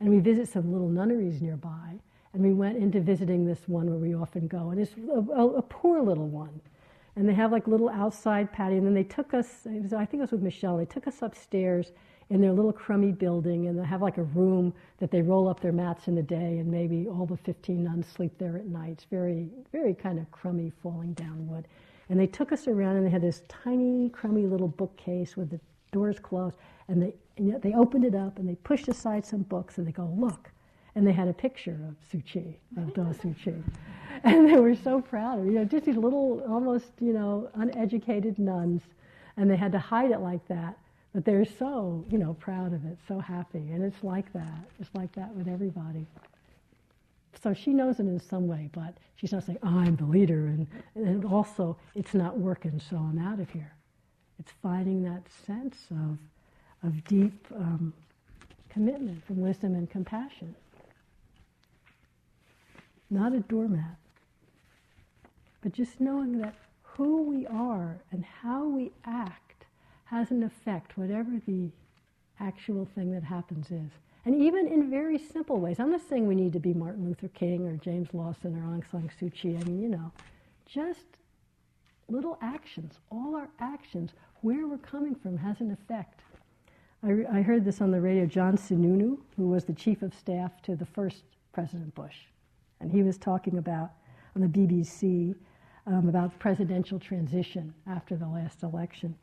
[0.00, 1.98] and we visit some little nunneries nearby.
[2.32, 5.46] And we went into visiting this one where we often go, and it's a, a,
[5.56, 6.60] a poor little one.
[7.16, 10.20] And they have like little outside patio, and then they took us, was, I think
[10.20, 11.92] it was with Michelle, they took us upstairs
[12.30, 15.60] in their little crummy building, and they have like a room that they roll up
[15.60, 18.90] their mats in the day, and maybe all the 15 nuns sleep there at night.
[18.92, 21.68] It's very, very kind of crummy, falling down wood.
[22.08, 25.60] And they took us around, and they had this tiny, crummy little bookcase with the
[25.92, 26.56] doors closed,
[26.88, 29.92] and they, and they opened it up, and they pushed aside some books, and they
[29.92, 30.50] go, look.
[30.96, 33.54] And they had a picture of Suu Kyi, of Daw Suu Kyi.
[34.24, 35.44] And they were so proud of.
[35.44, 38.80] You know, just these little, almost, you know, uneducated nuns.
[39.36, 40.78] And they had to hide it like that
[41.16, 43.70] but they're so, you know, proud of it, so happy.
[43.72, 44.68] And it's like that.
[44.78, 46.06] It's like that with everybody.
[47.42, 50.48] So she knows it in some way, but she's not saying, I'm the leader.
[50.48, 53.72] And, and also, it's not working, so I'm out of here.
[54.38, 56.18] It's finding that sense of,
[56.86, 57.94] of deep um,
[58.68, 60.54] commitment from wisdom and compassion.
[63.08, 63.96] Not a doormat,
[65.62, 69.45] but just knowing that who we are and how we act
[70.06, 71.70] has an effect, whatever the
[72.40, 73.90] actual thing that happens is.
[74.24, 75.78] And even in very simple ways.
[75.78, 78.82] I'm not saying we need to be Martin Luther King or James Lawson or Aung
[78.90, 79.56] San Suu Kyi.
[79.56, 80.10] I mean, you know,
[80.66, 81.06] just
[82.08, 86.20] little actions, all our actions, where we're coming from has an effect.
[87.02, 88.26] I, re- I heard this on the radio.
[88.26, 92.16] John Sununu, who was the chief of staff to the first President Bush,
[92.80, 93.92] and he was talking about
[94.34, 95.34] on the BBC
[95.86, 99.16] um, about presidential transition after the last election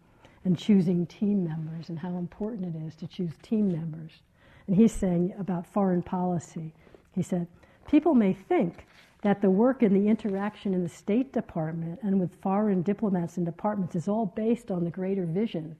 [0.45, 4.11] and choosing team members and how important it is to choose team members.
[4.67, 6.73] And he's saying about foreign policy,
[7.15, 7.47] he said,
[7.87, 8.85] people may think
[9.21, 13.45] that the work and the interaction in the State Department and with foreign diplomats and
[13.45, 15.75] departments is all based on the greater vision.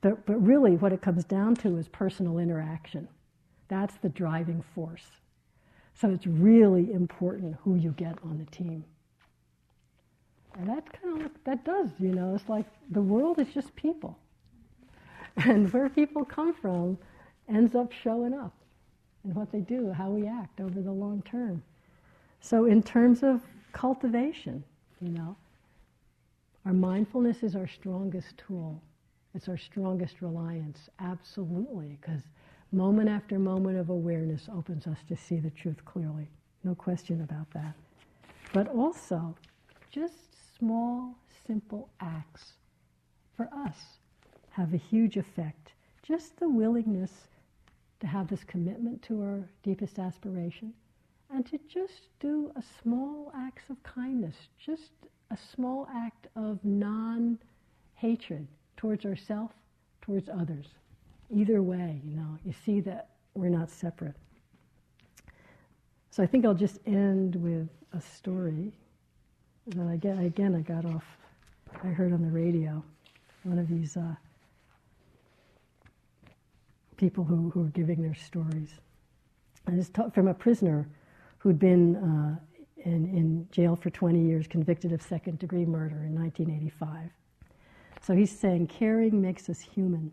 [0.00, 3.08] But, but really, what it comes down to is personal interaction.
[3.68, 5.06] That's the driving force.
[5.94, 8.84] So it's really important who you get on the team.
[10.58, 14.18] And that kind of that does, you know, it's like the world is just people.
[15.36, 16.98] And where people come from
[17.48, 18.52] ends up showing up
[19.24, 21.62] in what they do, how we act over the long term.
[22.40, 23.40] So in terms of
[23.72, 24.62] cultivation,
[25.00, 25.36] you know,
[26.66, 28.82] our mindfulness is our strongest tool.
[29.34, 32.22] It's our strongest reliance, absolutely, because
[32.70, 36.28] moment after moment of awareness opens us to see the truth clearly.
[36.64, 37.74] No question about that.
[38.52, 39.34] But also,
[39.90, 40.31] just
[40.62, 42.52] small, simple acts
[43.36, 43.98] for us
[44.50, 45.72] have a huge effect.
[46.04, 47.10] Just the willingness
[47.98, 50.72] to have this commitment to our deepest aspiration
[51.34, 54.92] and to just do a small acts of kindness, just
[55.32, 57.38] a small act of non
[57.96, 58.46] hatred
[58.76, 59.54] towards ourselves,
[60.00, 60.66] towards others.
[61.28, 64.14] Either way, you know, you see that we're not separate.
[66.10, 68.72] So I think I'll just end with a story
[69.66, 71.04] then again, again, I got off.
[71.82, 72.82] I heard on the radio
[73.44, 74.14] one of these uh,
[76.96, 78.70] people who, who were giving their stories.
[79.66, 80.88] And it's from a prisoner
[81.38, 82.36] who'd been uh,
[82.84, 87.10] in, in jail for 20 years, convicted of second degree murder in 1985.
[88.00, 90.10] So he's saying caring makes us human.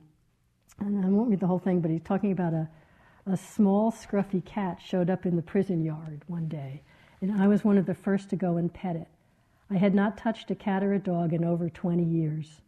[0.79, 2.69] And I won't read the whole thing, but he's talking about a,
[3.25, 6.83] a small, scruffy cat showed up in the prison yard one day.
[7.21, 9.07] And I was one of the first to go and pet it.
[9.71, 12.61] I had not touched a cat or a dog in over 20 years.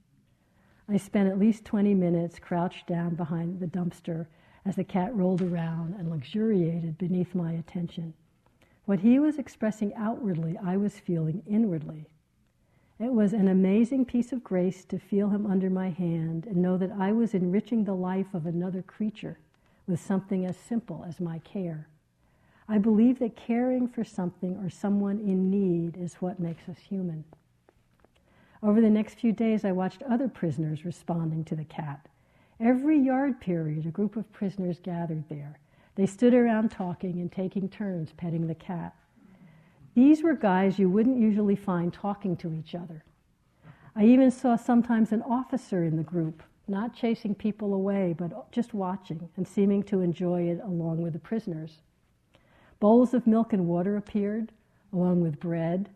[0.88, 4.28] I spent at least 20 minutes crouched down behind the dumpster
[4.66, 8.14] as the cat rolled around and luxuriated beneath my attention.
[8.86, 12.08] What he was expressing outwardly, I was feeling inwardly.
[12.99, 16.78] It was an amazing piece of grace to feel him under my hand and know
[16.78, 19.39] that I was enriching the life of another creature
[19.88, 21.88] with something as simple as my care.
[22.72, 27.26] I believe that caring for something or someone in need is what makes us human.
[28.64, 32.08] Over the next few days, I watched other prisoners responding to the cat.
[32.62, 35.60] Every yard period, a group of prisoners gathered there.
[35.96, 38.96] They stood around talking and taking turns petting the cat.
[39.94, 43.04] These were guys you wouldn't usually find talking to each other.
[43.98, 48.74] I even saw sometimes an officer in the group, not chasing people away, but just
[48.74, 51.82] watching and seeming to enjoy it along with the prisoners.
[52.82, 54.52] Bowls of milk and water appeared,
[54.92, 55.88] along with bread,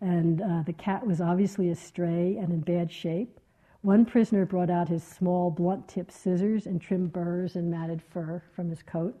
[0.00, 3.40] and uh, the cat was obviously astray and in bad shape.
[3.82, 8.40] One prisoner brought out his small, blunt tipped scissors and trimmed burrs and matted fur
[8.54, 9.20] from his coat.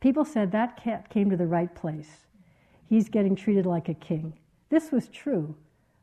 [0.00, 2.26] People said that cat came to the right place.
[2.88, 4.32] He's getting treated like a king.
[4.70, 5.54] This was true,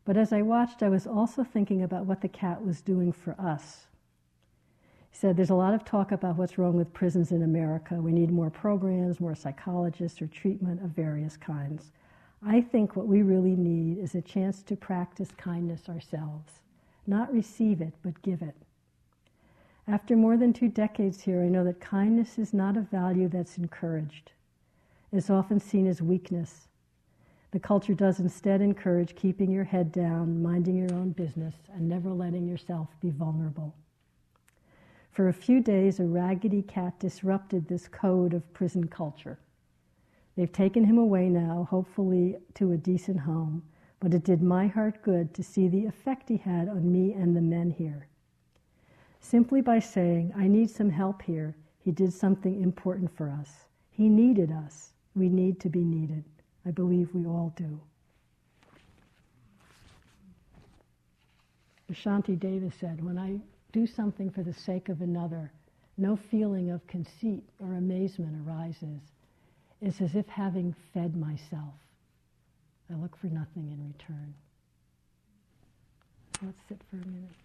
[0.06, 3.36] but as I watched, I was also thinking about what the cat was doing for
[3.38, 3.88] us.
[5.16, 7.96] He said, There's a lot of talk about what's wrong with prisons in America.
[7.96, 11.94] We need more programs, more psychologists, or treatment of various kinds.
[12.46, 16.60] I think what we really need is a chance to practice kindness ourselves,
[17.08, 18.58] not receive it, but give it.
[19.88, 23.58] After more than two decades here, I know that kindness is not a value that's
[23.58, 24.34] encouraged.
[25.14, 26.68] It's often seen as weakness.
[27.52, 32.10] The culture does instead encourage keeping your head down, minding your own business, and never
[32.10, 33.74] letting yourself be vulnerable.
[35.16, 39.40] For a few days, a raggedy cat disrupted this code of prison culture.
[40.36, 43.64] They've taken him away now, hopefully to a decent home,
[44.02, 47.34] but it did my heart good to see the effect he had on me and
[47.34, 48.08] the men here.
[49.22, 53.70] Simply by saying, I need some help here, he did something important for us.
[53.92, 54.92] He needed us.
[55.16, 56.26] We need to be needed.
[56.66, 57.80] I believe we all do.
[61.90, 63.40] As Shantideva said, When I
[63.76, 65.52] do something for the sake of another,
[65.98, 69.02] no feeling of conceit or amazement arises.
[69.82, 71.74] It's as if having fed myself.
[72.90, 74.34] I look for nothing in return.
[76.42, 77.45] Let's sit for a minute.